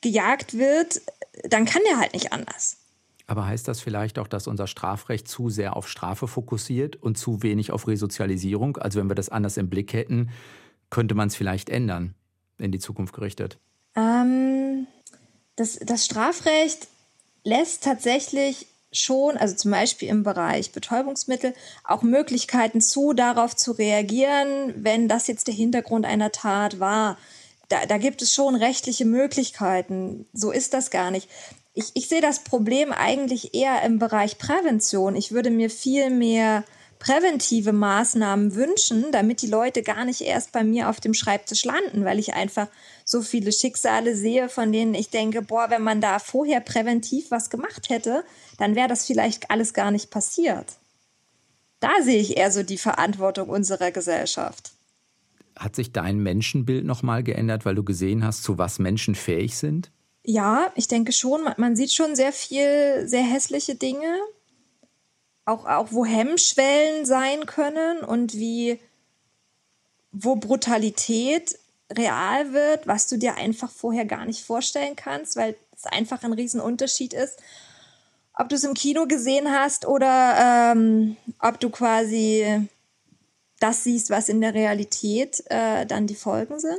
gejagt 0.00 0.56
wird, 0.56 1.00
dann 1.48 1.64
kann 1.64 1.82
der 1.88 1.98
halt 1.98 2.12
nicht 2.12 2.32
anders. 2.32 2.76
Aber 3.26 3.46
heißt 3.46 3.68
das 3.68 3.80
vielleicht 3.80 4.18
auch, 4.18 4.26
dass 4.26 4.46
unser 4.46 4.66
Strafrecht 4.66 5.28
zu 5.28 5.50
sehr 5.50 5.76
auf 5.76 5.86
Strafe 5.86 6.26
fokussiert 6.26 6.96
und 6.96 7.18
zu 7.18 7.42
wenig 7.42 7.72
auf 7.72 7.86
Resozialisierung? 7.86 8.78
Also 8.78 8.98
wenn 8.98 9.10
wir 9.10 9.14
das 9.14 9.28
anders 9.28 9.58
im 9.58 9.68
Blick 9.68 9.92
hätten, 9.92 10.30
könnte 10.88 11.14
man 11.14 11.28
es 11.28 11.36
vielleicht 11.36 11.68
ändern, 11.68 12.14
in 12.56 12.72
die 12.72 12.78
Zukunft 12.78 13.14
gerichtet? 13.14 13.58
Ähm, 13.94 14.86
das, 15.56 15.78
das 15.78 16.06
Strafrecht 16.06 16.88
lässt 17.44 17.84
tatsächlich 17.84 18.66
schon, 19.00 19.36
also 19.36 19.54
zum 19.54 19.70
Beispiel 19.70 20.08
im 20.08 20.22
Bereich 20.22 20.72
Betäubungsmittel, 20.72 21.54
auch 21.84 22.02
Möglichkeiten 22.02 22.80
zu, 22.80 23.12
darauf 23.12 23.56
zu 23.56 23.72
reagieren, 23.72 24.74
wenn 24.76 25.08
das 25.08 25.26
jetzt 25.26 25.46
der 25.46 25.54
Hintergrund 25.54 26.06
einer 26.06 26.32
Tat 26.32 26.80
war. 26.80 27.18
Da, 27.68 27.84
da 27.86 27.98
gibt 27.98 28.22
es 28.22 28.32
schon 28.32 28.54
rechtliche 28.54 29.04
Möglichkeiten. 29.04 30.26
So 30.32 30.50
ist 30.50 30.74
das 30.74 30.90
gar 30.90 31.10
nicht 31.10 31.28
ich, 31.78 31.92
ich 31.94 32.08
sehe 32.08 32.20
das 32.20 32.40
Problem 32.40 32.92
eigentlich 32.92 33.54
eher 33.54 33.82
im 33.82 34.00
Bereich 34.00 34.38
Prävention. 34.38 35.14
Ich 35.14 35.30
würde 35.30 35.50
mir 35.50 35.70
viel 35.70 36.10
mehr 36.10 36.64
präventive 36.98 37.72
Maßnahmen 37.72 38.54
wünschen, 38.54 39.12
damit 39.12 39.42
die 39.42 39.46
Leute 39.46 39.82
gar 39.82 40.04
nicht 40.04 40.20
erst 40.20 40.52
bei 40.52 40.64
mir 40.64 40.88
auf 40.88 41.00
dem 41.00 41.14
Schreibtisch 41.14 41.64
landen, 41.64 42.04
weil 42.04 42.18
ich 42.18 42.34
einfach 42.34 42.68
so 43.04 43.22
viele 43.22 43.52
Schicksale 43.52 44.16
sehe, 44.16 44.48
von 44.48 44.72
denen 44.72 44.94
ich 44.94 45.10
denke, 45.10 45.42
boah, 45.42 45.70
wenn 45.70 45.82
man 45.82 46.00
da 46.00 46.18
vorher 46.18 46.60
präventiv 46.60 47.30
was 47.30 47.50
gemacht 47.50 47.88
hätte, 47.88 48.24
dann 48.58 48.74
wäre 48.74 48.88
das 48.88 49.06
vielleicht 49.06 49.50
alles 49.50 49.74
gar 49.74 49.90
nicht 49.90 50.10
passiert. 50.10 50.66
Da 51.80 51.90
sehe 52.02 52.20
ich 52.20 52.36
eher 52.36 52.50
so 52.50 52.62
die 52.62 52.78
Verantwortung 52.78 53.48
unserer 53.48 53.92
Gesellschaft. 53.92 54.72
Hat 55.56 55.76
sich 55.76 55.92
dein 55.92 56.18
Menschenbild 56.18 56.84
nochmal 56.84 57.22
geändert, 57.22 57.64
weil 57.64 57.74
du 57.74 57.84
gesehen 57.84 58.24
hast, 58.24 58.42
zu 58.42 58.58
was 58.58 58.78
Menschen 58.78 59.14
fähig 59.14 59.56
sind? 59.56 59.90
Ja, 60.24 60.72
ich 60.74 60.88
denke 60.88 61.12
schon. 61.12 61.40
Man 61.56 61.74
sieht 61.74 61.92
schon 61.92 62.14
sehr 62.14 62.32
viel, 62.32 63.06
sehr 63.06 63.22
hässliche 63.22 63.76
Dinge. 63.76 64.18
Auch, 65.48 65.64
auch 65.64 65.92
wo 65.92 66.04
Hemmschwellen 66.04 67.06
sein 67.06 67.46
können 67.46 68.00
und 68.00 68.34
wie, 68.34 68.78
wo 70.12 70.36
Brutalität 70.36 71.58
real 71.90 72.52
wird, 72.52 72.86
was 72.86 73.08
du 73.08 73.16
dir 73.16 73.36
einfach 73.36 73.70
vorher 73.70 74.04
gar 74.04 74.26
nicht 74.26 74.44
vorstellen 74.44 74.94
kannst, 74.94 75.36
weil 75.36 75.56
es 75.74 75.86
einfach 75.86 76.22
ein 76.22 76.34
Riesenunterschied 76.34 77.14
ist, 77.14 77.38
ob 78.34 78.50
du 78.50 78.56
es 78.56 78.64
im 78.64 78.74
Kino 78.74 79.06
gesehen 79.06 79.50
hast 79.50 79.86
oder 79.86 80.72
ähm, 80.72 81.16
ob 81.38 81.58
du 81.60 81.70
quasi 81.70 82.68
das 83.58 83.84
siehst, 83.84 84.10
was 84.10 84.28
in 84.28 84.42
der 84.42 84.52
Realität 84.52 85.42
äh, 85.46 85.86
dann 85.86 86.06
die 86.06 86.14
Folgen 86.14 86.60
sind. 86.60 86.78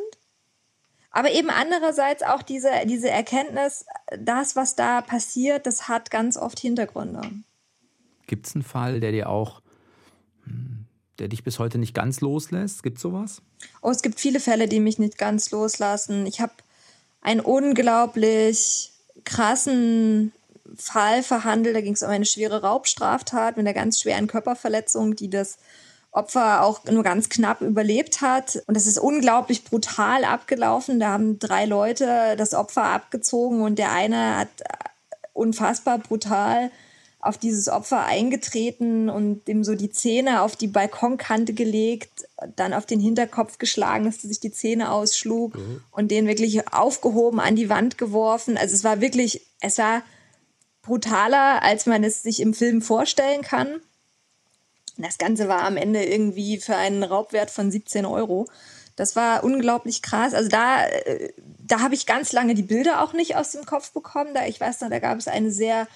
Aber 1.09 1.31
eben 1.31 1.49
andererseits 1.49 2.21
auch 2.21 2.43
diese, 2.43 2.69
diese 2.85 3.09
Erkenntnis, 3.09 3.87
das, 4.15 4.55
was 4.55 4.75
da 4.75 5.01
passiert, 5.01 5.65
das 5.65 5.87
hat 5.87 6.11
ganz 6.11 6.37
oft 6.37 6.59
Hintergründe. 6.59 7.21
Gibt 8.29 8.45
es 8.45 8.53
einen 8.53 8.63
Fall, 8.63 8.99
der 8.99 9.11
dir 9.11 9.27
auch, 9.27 9.59
hm, 10.43 10.85
der 11.17 11.29
dich 11.29 11.43
bis 11.43 11.57
heute 11.57 11.79
nicht 11.79 11.95
ganz 11.95 12.21
loslässt? 12.21 12.83
Gibt 12.83 12.97
es 12.97 13.01
sowas? 13.01 13.41
Oh, 13.81 13.89
es 13.89 14.03
gibt 14.03 14.19
viele 14.19 14.39
Fälle, 14.39 14.67
die 14.67 14.79
mich 14.79 14.99
nicht 14.99 15.17
ganz 15.17 15.49
loslassen. 15.49 16.27
Ich 16.27 16.39
habe 16.39 16.53
einen 17.21 17.39
unglaublich 17.39 18.91
krassen 19.25 20.31
Fall 20.75 21.23
verhandelt. 21.23 21.75
Da 21.75 21.81
ging 21.81 21.93
es 21.93 22.03
um 22.03 22.09
eine 22.09 22.27
schwere 22.27 22.61
Raubstraftat 22.61 23.57
mit 23.57 23.65
einer 23.65 23.73
ganz 23.73 23.99
schweren 23.99 24.27
Körperverletzung, 24.27 25.15
die 25.15 25.31
das 25.31 25.57
Opfer 26.11 26.63
auch 26.63 26.85
nur 26.85 27.01
ganz 27.01 27.29
knapp 27.29 27.61
überlebt 27.61 28.21
hat. 28.21 28.61
Und 28.67 28.77
das 28.77 28.85
ist 28.85 28.99
unglaublich 28.99 29.63
brutal 29.63 30.23
abgelaufen. 30.23 30.99
Da 30.99 31.07
haben 31.09 31.39
drei 31.39 31.65
Leute 31.65 32.35
das 32.37 32.53
Opfer 32.53 32.83
abgezogen 32.83 33.63
und 33.63 33.79
der 33.79 33.91
eine 33.91 34.37
hat 34.37 34.49
unfassbar 35.33 35.97
brutal 35.97 36.69
auf 37.21 37.37
dieses 37.37 37.67
Opfer 37.67 38.05
eingetreten 38.05 39.09
und 39.09 39.45
dem 39.47 39.63
so 39.65 39.75
die 39.75 39.91
Zähne 39.91 40.41
auf 40.41 40.55
die 40.55 40.67
Balkonkante 40.67 41.53
gelegt, 41.53 42.27
dann 42.55 42.73
auf 42.73 42.85
den 42.85 43.01
Hinterkopf 43.01 43.57
geschlagen, 43.57 44.05
dass 44.05 44.23
er 44.23 44.29
sich 44.29 44.39
die 44.39 44.51
Zähne 44.51 44.91
ausschlug 44.91 45.55
mhm. 45.55 45.81
und 45.91 46.11
den 46.11 46.27
wirklich 46.27 46.71
aufgehoben 46.73 47.41
an 47.41 47.57
die 47.57 47.69
Wand 47.69 47.97
geworfen. 47.97 48.57
Also 48.57 48.73
es 48.73 48.85
war 48.85 49.01
wirklich, 49.01 49.41
es 49.59 49.77
war 49.77 50.01
brutaler, 50.81 51.61
als 51.61 51.85
man 51.85 52.05
es 52.05 52.23
sich 52.23 52.39
im 52.39 52.53
Film 52.53 52.81
vorstellen 52.81 53.41
kann. 53.41 53.81
Das 54.97 55.17
Ganze 55.17 55.49
war 55.49 55.63
am 55.63 55.75
Ende 55.75 56.03
irgendwie 56.03 56.57
für 56.57 56.75
einen 56.75 57.03
Raubwert 57.03 57.51
von 57.51 57.69
17 57.69 58.05
Euro. 58.05 58.47
Das 58.95 59.15
war 59.17 59.43
unglaublich 59.43 60.01
krass. 60.01 60.33
Also 60.33 60.49
da, 60.49 60.85
äh, 60.85 61.33
da 61.59 61.81
habe 61.81 61.95
ich 61.95 62.05
ganz 62.05 62.31
lange 62.31 62.55
die 62.55 62.63
Bilder 62.63 63.01
auch 63.01 63.11
nicht 63.13 63.35
aus 63.35 63.51
dem 63.51 63.65
Kopf 63.65 63.91
bekommen. 63.91 64.33
Da 64.33 64.45
ich 64.45 64.59
weiß 64.59 64.81
noch, 64.81 64.89
da 64.89 64.99
gab 64.99 65.17
es 65.17 65.27
eine 65.27 65.51
sehr 65.51 65.87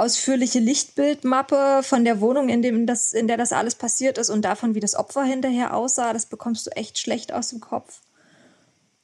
ausführliche 0.00 0.58
Lichtbildmappe 0.58 1.82
von 1.82 2.04
der 2.04 2.20
Wohnung, 2.20 2.48
in, 2.48 2.62
dem 2.62 2.86
das, 2.86 3.12
in 3.12 3.28
der 3.28 3.36
das 3.36 3.52
alles 3.52 3.74
passiert 3.74 4.18
ist 4.18 4.30
und 4.30 4.42
davon, 4.42 4.74
wie 4.74 4.80
das 4.80 4.94
Opfer 4.94 5.22
hinterher 5.22 5.76
aussah. 5.76 6.12
Das 6.12 6.26
bekommst 6.26 6.66
du 6.66 6.70
echt 6.70 6.98
schlecht 6.98 7.32
aus 7.32 7.50
dem 7.50 7.60
Kopf. 7.60 8.00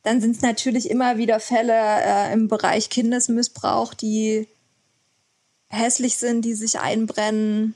Dann 0.02 0.20
sind 0.20 0.36
es 0.36 0.42
natürlich 0.42 0.90
immer 0.90 1.18
wieder 1.18 1.40
Fälle 1.40 1.74
äh, 1.74 2.32
im 2.32 2.48
Bereich 2.48 2.90
Kindesmissbrauch, 2.90 3.92
die 3.92 4.48
hässlich 5.68 6.16
sind, 6.16 6.44
die 6.44 6.54
sich 6.54 6.78
einbrennen. 6.78 7.74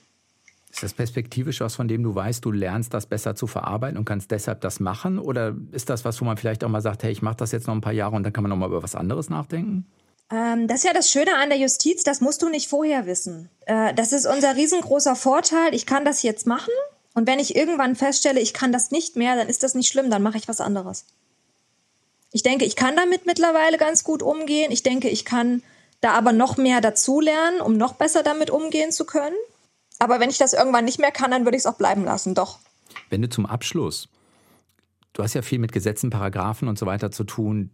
Ist 0.72 0.84
das 0.84 0.94
perspektivisch 0.94 1.60
was, 1.60 1.74
von 1.74 1.88
dem 1.88 2.04
du 2.04 2.14
weißt, 2.14 2.44
du 2.44 2.52
lernst 2.52 2.94
das 2.94 3.06
besser 3.06 3.34
zu 3.34 3.48
verarbeiten 3.48 3.98
und 3.98 4.04
kannst 4.04 4.30
deshalb 4.30 4.60
das 4.60 4.78
machen? 4.78 5.18
Oder 5.18 5.56
ist 5.72 5.90
das 5.90 6.04
was, 6.04 6.20
wo 6.20 6.24
man 6.24 6.36
vielleicht 6.36 6.62
auch 6.62 6.68
mal 6.68 6.80
sagt, 6.80 7.02
hey, 7.02 7.10
ich 7.10 7.22
mache 7.22 7.36
das 7.36 7.50
jetzt 7.50 7.66
noch 7.66 7.74
ein 7.74 7.80
paar 7.80 7.92
Jahre 7.92 8.14
und 8.14 8.22
dann 8.22 8.32
kann 8.32 8.44
man 8.44 8.50
noch 8.50 8.56
mal 8.56 8.68
über 8.68 8.82
was 8.82 8.94
anderes 8.94 9.28
nachdenken? 9.28 9.86
Ähm, 10.30 10.68
das 10.68 10.78
ist 10.78 10.84
ja 10.84 10.92
das 10.92 11.10
Schöne 11.10 11.34
an 11.36 11.48
der 11.48 11.58
Justiz, 11.58 12.04
das 12.04 12.20
musst 12.20 12.42
du 12.42 12.48
nicht 12.48 12.68
vorher 12.68 13.06
wissen. 13.06 13.50
Äh, 13.66 13.94
das 13.94 14.12
ist 14.12 14.26
unser 14.26 14.56
riesengroßer 14.56 15.16
Vorteil. 15.16 15.74
Ich 15.74 15.86
kann 15.86 16.04
das 16.04 16.22
jetzt 16.22 16.46
machen 16.46 16.72
und 17.14 17.26
wenn 17.26 17.38
ich 17.38 17.56
irgendwann 17.56 17.96
feststelle, 17.96 18.40
ich 18.40 18.54
kann 18.54 18.72
das 18.72 18.90
nicht 18.90 19.16
mehr, 19.16 19.36
dann 19.36 19.48
ist 19.48 19.62
das 19.62 19.74
nicht 19.74 19.88
schlimm, 19.88 20.10
dann 20.10 20.22
mache 20.22 20.38
ich 20.38 20.48
was 20.48 20.60
anderes. 20.60 21.04
Ich 22.32 22.42
denke, 22.42 22.64
ich 22.64 22.76
kann 22.76 22.94
damit 22.96 23.26
mittlerweile 23.26 23.76
ganz 23.76 24.04
gut 24.04 24.22
umgehen. 24.22 24.70
Ich 24.70 24.84
denke, 24.84 25.08
ich 25.08 25.24
kann 25.24 25.62
da 26.00 26.12
aber 26.12 26.32
noch 26.32 26.56
mehr 26.56 26.80
dazulernen, 26.80 27.60
um 27.60 27.76
noch 27.76 27.94
besser 27.94 28.22
damit 28.22 28.50
umgehen 28.50 28.92
zu 28.92 29.04
können. 29.04 29.34
Aber 29.98 30.20
wenn 30.20 30.30
ich 30.30 30.38
das 30.38 30.52
irgendwann 30.52 30.84
nicht 30.84 31.00
mehr 31.00 31.10
kann, 31.10 31.32
dann 31.32 31.44
würde 31.44 31.56
ich 31.56 31.62
es 31.62 31.66
auch 31.66 31.74
bleiben 31.74 32.04
lassen, 32.04 32.34
doch. 32.34 32.60
Wenn 33.10 33.20
du 33.20 33.28
zum 33.28 33.46
Abschluss, 33.46 34.08
du 35.12 35.22
hast 35.22 35.34
ja 35.34 35.42
viel 35.42 35.58
mit 35.58 35.72
Gesetzen, 35.72 36.10
Paragraphen 36.10 36.68
und 36.68 36.78
so 36.78 36.86
weiter 36.86 37.10
zu 37.10 37.24
tun, 37.24 37.70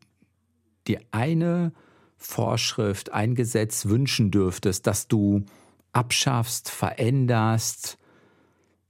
die 0.89 0.99
eine 1.13 1.73
Vorschrift, 2.17 3.13
ein 3.13 3.35
Gesetz 3.35 3.87
wünschen 3.87 4.31
dürftest, 4.31 4.87
dass 4.87 5.09
du 5.09 5.45
abschaffst, 5.93 6.71
veränderst, 6.71 7.99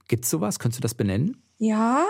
gibt 0.07 0.25
es 0.25 0.29
sowas? 0.29 0.59
Könntest 0.59 0.79
du 0.79 0.83
das 0.83 0.93
benennen? 0.93 1.41
Ja, 1.59 2.05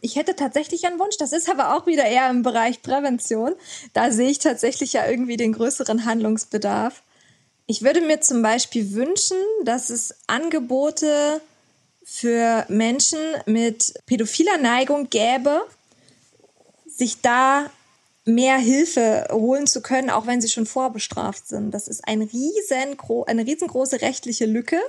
ich 0.00 0.16
hätte 0.16 0.36
tatsächlich 0.36 0.86
einen 0.86 0.98
Wunsch. 0.98 1.16
Das 1.18 1.32
ist 1.32 1.50
aber 1.50 1.76
auch 1.76 1.86
wieder 1.86 2.04
eher 2.04 2.30
im 2.30 2.42
Bereich 2.42 2.82
Prävention. 2.82 3.54
Da 3.92 4.10
sehe 4.10 4.30
ich 4.30 4.38
tatsächlich 4.38 4.92
ja 4.92 5.06
irgendwie 5.08 5.36
den 5.36 5.52
größeren 5.52 6.04
Handlungsbedarf. 6.04 7.02
Ich 7.66 7.82
würde 7.82 8.00
mir 8.00 8.20
zum 8.20 8.42
Beispiel 8.42 8.92
wünschen, 8.92 9.36
dass 9.64 9.90
es 9.90 10.14
Angebote 10.26 11.40
für 12.04 12.64
Menschen 12.68 13.18
mit 13.46 13.94
pädophiler 14.06 14.58
Neigung 14.58 15.08
gäbe, 15.10 15.62
sich 16.86 17.20
da 17.20 17.70
mehr 18.24 18.56
Hilfe 18.56 19.26
holen 19.32 19.66
zu 19.66 19.82
können, 19.82 20.10
auch 20.10 20.26
wenn 20.26 20.40
sie 20.40 20.48
schon 20.48 20.66
vorbestraft 20.66 21.48
sind. 21.48 21.72
Das 21.72 21.88
ist 21.88 22.06
ein 22.06 22.22
riesengro 22.22 23.24
eine 23.24 23.46
riesengroße 23.46 24.00
rechtliche 24.00 24.46
Lücke. 24.46 24.80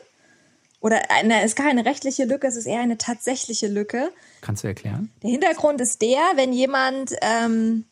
Oder 0.79 1.09
eine, 1.09 1.39
es 1.39 1.51
ist 1.51 1.55
keine 1.55 1.85
rechtliche 1.85 2.25
Lücke, 2.25 2.45
es 2.45 2.57
ist 2.57 2.65
eher 2.65 2.81
eine 2.81 2.97
tatsächliche 2.97 3.67
Lücke. 3.67 4.11
Kannst 4.41 4.63
du 4.63 4.67
erklären? 4.67 5.09
Der 5.23 5.29
Hintergrund 5.29 5.79
ist 5.79 6.01
der, 6.01 6.19
wenn 6.35 6.51
jemand 6.51 7.15
ähm, 7.21 7.85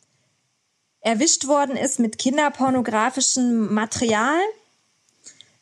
erwischt 1.00 1.48
worden 1.48 1.78
ist 1.78 2.00
mit 2.00 2.18
kinderpornografischem 2.18 3.74
Material, 3.74 4.42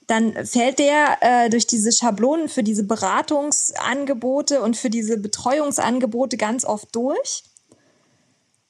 dann 0.08 0.44
fällt 0.44 0.80
der 0.80 1.18
äh, 1.22 1.50
durch 1.52 1.68
diese 1.68 1.92
Schablonen 1.92 2.50
für 2.50 2.64
diese 2.64 2.84
Beratungsangebote 2.84 4.62
und 4.64 4.76
für 4.76 4.90
diese 4.90 5.18
Betreuungsangebote 5.18 6.36
ganz 6.36 6.66
oft 6.66 6.96
durch. 6.96 7.44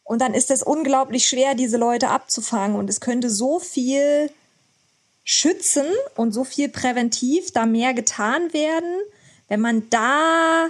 Und 0.10 0.24
dann 0.24 0.34
ist 0.34 0.50
es 0.50 0.64
unglaublich 0.64 1.28
schwer, 1.28 1.54
diese 1.54 1.78
Leute 1.78 2.10
abzufangen. 2.10 2.76
Und 2.76 2.90
es 2.90 3.00
könnte 3.00 3.30
so 3.30 3.60
viel 3.60 4.32
schützen 5.24 5.86
und 6.16 6.32
so 6.32 6.44
viel 6.44 6.68
präventiv 6.68 7.52
da 7.52 7.68
mehr 7.68 7.94
getan 7.94 8.52
werden, 8.52 8.90
wenn 9.50 9.60
man 9.62 9.88
da 9.92 10.70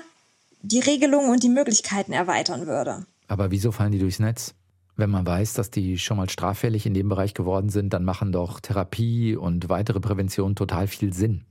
die 0.61 0.81
Regelungen 0.81 1.29
und 1.31 1.41
die 1.41 1.47
Möglichkeiten 1.47 2.11
erweitern 2.11 2.67
würde. 2.67 3.05
Aber 3.29 3.49
wieso 3.49 3.71
fallen 3.71 3.93
die 3.93 3.99
durchs 3.99 4.19
Netz? 4.19 4.55
Wenn 4.97 5.09
man 5.09 5.25
weiß, 5.25 5.53
dass 5.53 5.71
die 5.71 5.97
schon 5.99 6.17
mal 6.17 6.29
straffällig 6.29 6.85
in 6.85 6.93
dem 6.93 7.07
Bereich 7.07 7.33
geworden 7.33 7.69
sind, 7.69 7.93
dann 7.93 8.03
machen 8.03 8.33
doch 8.33 8.59
Therapie 8.59 9.37
und 9.37 9.69
weitere 9.69 10.01
Prävention 10.01 10.57
total 10.57 10.87
viel 10.87 11.13
Sinn. 11.13 11.45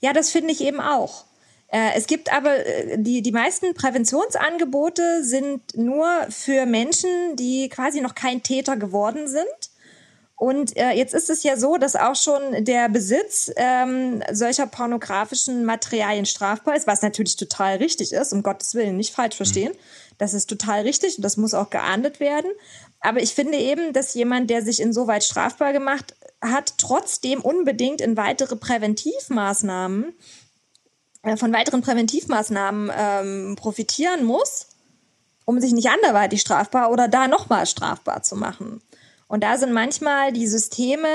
Ja, 0.00 0.12
das 0.12 0.28
finde 0.28 0.52
ich 0.52 0.60
eben 0.60 0.82
auch. 0.82 1.24
Äh, 1.74 1.96
es 1.96 2.06
gibt 2.06 2.32
aber, 2.32 2.64
äh, 2.64 2.98
die, 2.98 3.20
die 3.20 3.32
meisten 3.32 3.74
Präventionsangebote 3.74 5.24
sind 5.24 5.76
nur 5.76 6.06
für 6.30 6.66
Menschen, 6.66 7.34
die 7.34 7.68
quasi 7.68 8.00
noch 8.00 8.14
kein 8.14 8.44
Täter 8.44 8.76
geworden 8.76 9.26
sind 9.26 9.72
Und 10.36 10.76
äh, 10.76 10.90
jetzt 10.90 11.14
ist 11.14 11.30
es 11.30 11.42
ja 11.42 11.56
so, 11.56 11.76
dass 11.76 11.96
auch 11.96 12.16
schon 12.16 12.64
der 12.64 12.88
Besitz 12.88 13.50
ähm, 13.56 14.22
solcher 14.32 14.66
pornografischen 14.66 15.64
Materialien 15.64 16.26
strafbar 16.26 16.76
ist, 16.76 16.86
was 16.86 17.02
natürlich 17.02 17.36
total 17.36 17.76
richtig 17.78 18.12
ist, 18.12 18.32
um 18.32 18.42
Gottes 18.42 18.74
Willen, 18.74 18.96
nicht 18.96 19.14
falsch 19.14 19.36
verstehen. 19.36 19.72
Das 20.18 20.34
ist 20.34 20.46
total 20.48 20.82
richtig 20.82 21.16
und 21.16 21.22
das 21.22 21.36
muss 21.36 21.54
auch 21.54 21.70
geahndet 21.70 22.20
werden. 22.20 22.50
Aber 23.00 23.20
ich 23.20 23.34
finde 23.34 23.58
eben, 23.58 23.92
dass 23.92 24.14
jemand, 24.14 24.50
der 24.50 24.62
sich 24.62 24.80
insoweit 24.80 25.24
strafbar 25.24 25.72
gemacht 25.72 26.14
hat, 26.40 26.74
trotzdem 26.78 27.40
unbedingt 27.40 28.00
in 28.00 28.16
weitere 28.16 28.56
Präventivmaßnahmen, 28.56 30.14
von 31.36 31.52
weiteren 31.52 31.80
Präventivmaßnahmen 31.80 32.90
ähm, 32.96 33.56
profitieren 33.56 34.24
muss, 34.24 34.68
um 35.44 35.60
sich 35.60 35.72
nicht 35.72 35.88
anderweitig 35.88 36.40
strafbar 36.40 36.90
oder 36.90 37.08
da 37.08 37.28
nochmal 37.28 37.66
strafbar 37.66 38.22
zu 38.22 38.36
machen. 38.36 38.82
Und 39.26 39.42
da 39.42 39.56
sind 39.56 39.72
manchmal 39.72 40.32
die 40.32 40.46
Systeme 40.46 41.08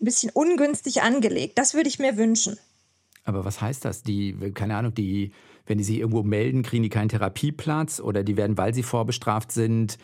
ein 0.00 0.04
bisschen 0.04 0.30
ungünstig 0.30 1.02
angelegt. 1.02 1.58
Das 1.58 1.74
würde 1.74 1.88
ich 1.88 1.98
mir 1.98 2.16
wünschen. 2.16 2.58
Aber 3.24 3.44
was 3.44 3.60
heißt 3.60 3.84
das? 3.84 4.02
Die, 4.02 4.34
keine 4.54 4.76
Ahnung, 4.76 4.94
die, 4.94 5.32
wenn 5.66 5.78
die 5.78 5.84
sich 5.84 5.98
irgendwo 5.98 6.22
melden, 6.22 6.62
kriegen 6.62 6.82
die 6.82 6.88
keinen 6.88 7.08
Therapieplatz 7.08 8.00
oder 8.00 8.22
die 8.22 8.36
werden, 8.36 8.58
weil 8.58 8.74
sie 8.74 8.82
vorbestraft 8.82 9.52
sind, 9.52 9.98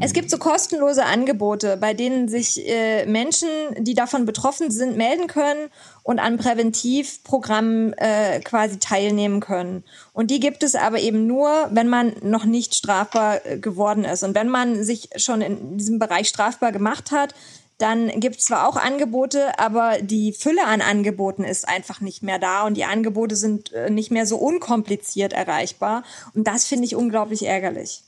es 0.00 0.12
gibt 0.12 0.30
so 0.30 0.38
kostenlose 0.38 1.04
Angebote, 1.04 1.76
bei 1.76 1.94
denen 1.94 2.28
sich 2.28 2.68
äh, 2.68 3.06
Menschen, 3.06 3.48
die 3.78 3.94
davon 3.94 4.26
betroffen 4.26 4.70
sind, 4.70 4.96
melden 4.96 5.26
können 5.26 5.70
und 6.02 6.18
an 6.18 6.36
Präventivprogrammen 6.36 7.92
äh, 7.94 8.40
quasi 8.40 8.78
teilnehmen 8.78 9.40
können. 9.40 9.84
Und 10.12 10.30
die 10.30 10.40
gibt 10.40 10.62
es 10.62 10.74
aber 10.74 11.00
eben 11.00 11.26
nur, 11.26 11.68
wenn 11.70 11.88
man 11.88 12.12
noch 12.22 12.44
nicht 12.44 12.74
strafbar 12.74 13.44
äh, 13.44 13.58
geworden 13.58 14.04
ist. 14.04 14.22
Und 14.22 14.34
wenn 14.34 14.48
man 14.48 14.84
sich 14.84 15.08
schon 15.16 15.40
in 15.40 15.78
diesem 15.78 15.98
Bereich 15.98 16.28
strafbar 16.28 16.72
gemacht 16.72 17.10
hat, 17.10 17.34
dann 17.78 18.20
gibt 18.20 18.36
es 18.36 18.44
zwar 18.44 18.68
auch 18.68 18.76
Angebote, 18.76 19.58
aber 19.58 19.98
die 20.00 20.32
Fülle 20.32 20.64
an 20.66 20.80
Angeboten 20.80 21.42
ist 21.42 21.68
einfach 21.68 22.00
nicht 22.00 22.22
mehr 22.22 22.38
da 22.38 22.64
und 22.64 22.76
die 22.76 22.84
Angebote 22.84 23.34
sind 23.34 23.72
äh, 23.72 23.90
nicht 23.90 24.12
mehr 24.12 24.26
so 24.26 24.36
unkompliziert 24.36 25.32
erreichbar. 25.32 26.04
Und 26.34 26.46
das 26.46 26.64
finde 26.64 26.84
ich 26.84 26.94
unglaublich 26.94 27.44
ärgerlich. 27.44 28.04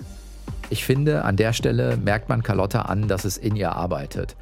Ich 0.70 0.84
finde, 0.84 1.24
an 1.24 1.36
der 1.36 1.52
Stelle 1.52 1.96
merkt 1.96 2.28
man 2.28 2.42
Carlotta 2.42 2.82
an, 2.82 3.08
dass 3.08 3.24
es 3.24 3.36
in 3.36 3.56
ihr 3.56 3.72
arbeitet. 3.72 4.36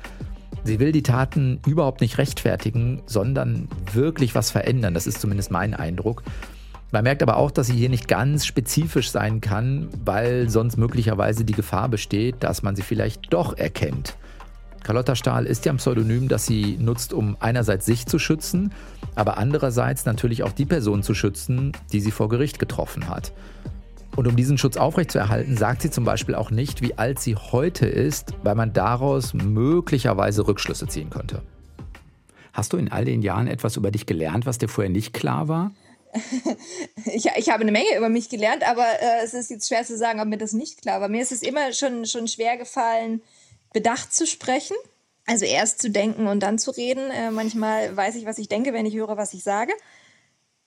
Sie 0.64 0.78
will 0.78 0.92
die 0.92 1.02
Taten 1.02 1.60
überhaupt 1.66 2.00
nicht 2.00 2.18
rechtfertigen, 2.18 3.02
sondern 3.06 3.68
wirklich 3.92 4.34
was 4.34 4.50
verändern. 4.50 4.94
Das 4.94 5.06
ist 5.06 5.20
zumindest 5.20 5.50
mein 5.50 5.74
Eindruck. 5.74 6.22
Man 6.92 7.04
merkt 7.04 7.22
aber 7.22 7.38
auch, 7.38 7.50
dass 7.50 7.66
sie 7.66 7.76
hier 7.76 7.88
nicht 7.88 8.06
ganz 8.06 8.46
spezifisch 8.46 9.10
sein 9.10 9.40
kann, 9.40 9.88
weil 10.04 10.48
sonst 10.50 10.76
möglicherweise 10.76 11.44
die 11.44 11.54
Gefahr 11.54 11.88
besteht, 11.88 12.36
dass 12.40 12.62
man 12.62 12.76
sie 12.76 12.82
vielleicht 12.82 13.32
doch 13.32 13.56
erkennt. 13.56 14.16
Carlotta 14.84 15.16
Stahl 15.16 15.46
ist 15.46 15.64
ja 15.64 15.72
ein 15.72 15.78
Pseudonym, 15.78 16.28
das 16.28 16.44
sie 16.44 16.76
nutzt, 16.78 17.12
um 17.12 17.36
einerseits 17.40 17.86
sich 17.86 18.06
zu 18.06 18.18
schützen, 18.18 18.72
aber 19.14 19.38
andererseits 19.38 20.04
natürlich 20.04 20.42
auch 20.42 20.52
die 20.52 20.66
Person 20.66 21.02
zu 21.02 21.14
schützen, 21.14 21.72
die 21.92 22.00
sie 22.00 22.10
vor 22.10 22.28
Gericht 22.28 22.58
getroffen 22.58 23.08
hat. 23.08 23.32
Und 24.14 24.28
um 24.28 24.36
diesen 24.36 24.58
Schutz 24.58 24.76
aufrechtzuerhalten, 24.76 25.56
sagt 25.56 25.82
sie 25.82 25.90
zum 25.90 26.04
Beispiel 26.04 26.34
auch 26.34 26.50
nicht, 26.50 26.82
wie 26.82 26.98
alt 26.98 27.18
sie 27.18 27.34
heute 27.34 27.86
ist, 27.86 28.34
weil 28.42 28.54
man 28.54 28.72
daraus 28.72 29.32
möglicherweise 29.32 30.46
Rückschlüsse 30.46 30.86
ziehen 30.86 31.08
könnte. 31.08 31.42
Hast 32.52 32.74
du 32.74 32.76
in 32.76 32.92
all 32.92 33.06
den 33.06 33.22
Jahren 33.22 33.46
etwas 33.46 33.76
über 33.76 33.90
dich 33.90 34.04
gelernt, 34.04 34.44
was 34.44 34.58
dir 34.58 34.68
vorher 34.68 34.90
nicht 34.90 35.14
klar 35.14 35.48
war? 35.48 35.72
ich, 37.06 37.26
ich 37.36 37.48
habe 37.48 37.62
eine 37.62 37.72
Menge 37.72 37.96
über 37.96 38.10
mich 38.10 38.28
gelernt, 38.28 38.68
aber 38.68 38.84
äh, 38.84 39.24
es 39.24 39.32
ist 39.32 39.50
jetzt 39.50 39.68
schwer 39.68 39.84
zu 39.84 39.96
sagen, 39.96 40.20
ob 40.20 40.28
mir 40.28 40.36
das 40.36 40.52
nicht 40.52 40.82
klar 40.82 41.00
war. 41.00 41.08
Mir 41.08 41.22
ist 41.22 41.32
es 41.32 41.40
immer 41.40 41.72
schon, 41.72 42.04
schon 42.04 42.28
schwer 42.28 42.58
gefallen, 42.58 43.22
bedacht 43.72 44.12
zu 44.12 44.26
sprechen. 44.26 44.76
Also 45.24 45.46
erst 45.46 45.80
zu 45.80 45.88
denken 45.88 46.26
und 46.26 46.40
dann 46.40 46.58
zu 46.58 46.72
reden. 46.72 47.10
Äh, 47.10 47.30
manchmal 47.30 47.96
weiß 47.96 48.16
ich, 48.16 48.26
was 48.26 48.38
ich 48.38 48.48
denke, 48.48 48.74
wenn 48.74 48.84
ich 48.84 48.94
höre, 48.94 49.16
was 49.16 49.32
ich 49.32 49.42
sage. 49.42 49.72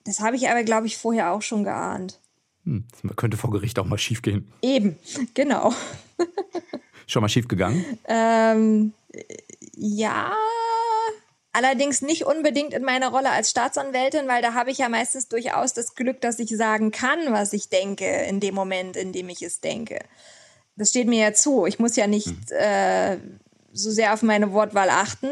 Das 0.04 0.18
habe 0.18 0.34
ich 0.34 0.48
aber, 0.48 0.64
glaube 0.64 0.88
ich, 0.88 0.96
vorher 0.96 1.32
auch 1.32 1.42
schon 1.42 1.62
geahnt. 1.62 2.18
Hm, 2.66 2.84
das 3.02 3.16
könnte 3.16 3.36
vor 3.36 3.50
Gericht 3.50 3.78
auch 3.78 3.86
mal 3.86 3.96
schief 3.96 4.22
gehen. 4.22 4.52
Eben, 4.60 4.98
genau. 5.34 5.72
Schon 7.06 7.22
mal 7.22 7.28
schief 7.28 7.46
gegangen? 7.46 7.84
Ähm, 8.08 8.92
ja, 9.76 10.32
allerdings 11.52 12.02
nicht 12.02 12.26
unbedingt 12.26 12.74
in 12.74 12.82
meiner 12.82 13.10
Rolle 13.10 13.30
als 13.30 13.50
Staatsanwältin, 13.50 14.26
weil 14.26 14.42
da 14.42 14.54
habe 14.54 14.72
ich 14.72 14.78
ja 14.78 14.88
meistens 14.88 15.28
durchaus 15.28 15.72
das 15.72 15.94
Glück, 15.94 16.20
dass 16.20 16.40
ich 16.40 16.50
sagen 16.50 16.90
kann, 16.90 17.18
was 17.30 17.52
ich 17.52 17.68
denke 17.68 18.04
in 18.04 18.40
dem 18.40 18.54
Moment, 18.54 18.96
in 18.96 19.12
dem 19.12 19.28
ich 19.28 19.42
es 19.42 19.60
denke. 19.60 20.00
Das 20.74 20.90
steht 20.90 21.06
mir 21.06 21.20
ja 21.20 21.32
zu. 21.32 21.66
Ich 21.66 21.78
muss 21.78 21.94
ja 21.94 22.08
nicht 22.08 22.26
mhm. 22.26 22.56
äh, 22.58 23.16
so 23.72 23.90
sehr 23.90 24.12
auf 24.12 24.22
meine 24.22 24.52
Wortwahl 24.52 24.90
achten. 24.90 25.28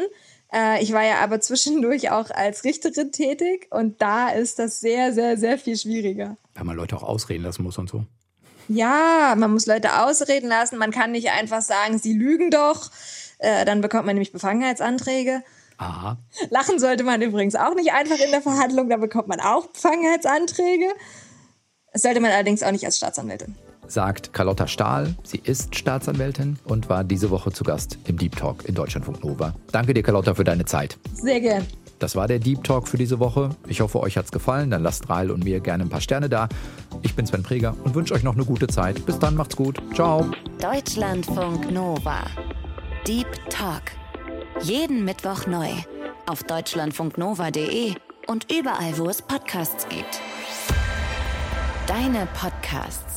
Äh, 0.52 0.82
ich 0.82 0.92
war 0.92 1.04
ja 1.04 1.20
aber 1.20 1.40
zwischendurch 1.40 2.10
auch 2.10 2.30
als 2.30 2.64
Richterin 2.64 3.12
tätig 3.12 3.68
und 3.70 4.00
da 4.02 4.28
ist 4.28 4.58
das 4.58 4.80
sehr, 4.80 5.12
sehr, 5.12 5.36
sehr 5.36 5.58
viel 5.58 5.76
schwieriger. 5.76 6.36
Weil 6.54 6.64
man 6.64 6.76
Leute 6.76 6.96
auch 6.96 7.02
ausreden 7.02 7.44
lassen 7.44 7.62
muss 7.62 7.78
und 7.78 7.88
so. 7.88 8.04
Ja, 8.68 9.34
man 9.36 9.52
muss 9.52 9.66
Leute 9.66 10.02
ausreden 10.02 10.48
lassen. 10.48 10.78
Man 10.78 10.90
kann 10.90 11.12
nicht 11.12 11.30
einfach 11.30 11.60
sagen, 11.60 11.98
sie 11.98 12.14
lügen 12.14 12.50
doch. 12.50 12.90
Äh, 13.38 13.64
dann 13.64 13.80
bekommt 13.80 14.06
man 14.06 14.14
nämlich 14.14 14.32
Befangenheitsanträge. 14.32 15.42
Aha. 15.76 16.18
Lachen 16.50 16.78
sollte 16.78 17.04
man 17.04 17.20
übrigens 17.20 17.56
auch 17.56 17.74
nicht 17.74 17.92
einfach 17.92 18.18
in 18.18 18.30
der 18.30 18.40
Verhandlung, 18.40 18.88
da 18.88 18.96
bekommt 18.96 19.26
man 19.26 19.40
auch 19.40 19.66
Befangenheitsanträge. 19.66 20.86
Das 21.92 22.02
sollte 22.02 22.20
man 22.20 22.30
allerdings 22.30 22.62
auch 22.62 22.70
nicht 22.70 22.84
als 22.84 22.96
Staatsanwältin 22.96 23.56
sagt 23.86 24.32
Carlotta 24.32 24.66
Stahl. 24.66 25.14
Sie 25.22 25.40
ist 25.42 25.74
Staatsanwältin 25.74 26.58
und 26.64 26.88
war 26.88 27.04
diese 27.04 27.30
Woche 27.30 27.52
zu 27.52 27.64
Gast 27.64 27.98
im 28.06 28.16
Deep 28.16 28.36
Talk 28.36 28.64
in 28.64 28.74
Deutschlandfunk 28.74 29.24
Nova. 29.24 29.54
Danke 29.72 29.94
dir, 29.94 30.02
Carlotta, 30.02 30.34
für 30.34 30.44
deine 30.44 30.64
Zeit. 30.64 30.98
Sehr 31.14 31.40
gern. 31.40 31.66
Das 31.98 32.16
war 32.16 32.26
der 32.28 32.38
Deep 32.38 32.64
Talk 32.64 32.88
für 32.88 32.98
diese 32.98 33.18
Woche. 33.18 33.50
Ich 33.68 33.80
hoffe, 33.80 34.00
euch 34.00 34.16
hat 34.16 34.26
es 34.26 34.32
gefallen. 34.32 34.70
Dann 34.70 34.82
lasst 34.82 35.08
Rahl 35.08 35.30
und 35.30 35.44
mir 35.44 35.60
gerne 35.60 35.84
ein 35.84 35.88
paar 35.88 36.00
Sterne 36.00 36.28
da. 36.28 36.48
Ich 37.02 37.14
bin 37.14 37.26
Sven 37.26 37.42
Preger 37.42 37.74
und 37.84 37.94
wünsche 37.94 38.14
euch 38.14 38.22
noch 38.22 38.34
eine 38.34 38.44
gute 38.44 38.66
Zeit. 38.66 39.06
Bis 39.06 39.18
dann, 39.18 39.36
macht's 39.36 39.56
gut. 39.56 39.80
Ciao. 39.94 40.26
Deutschlandfunk 40.60 41.70
Nova. 41.70 42.24
Deep 43.06 43.28
Talk. 43.48 43.82
Jeden 44.62 45.04
Mittwoch 45.04 45.46
neu. 45.46 45.68
Auf 46.26 46.42
deutschlandfunknova.de 46.42 47.94
und 48.26 48.50
überall, 48.52 48.98
wo 48.98 49.08
es 49.08 49.22
Podcasts 49.22 49.86
gibt. 49.88 50.20
Deine 51.86 52.26
Podcasts 52.34 53.13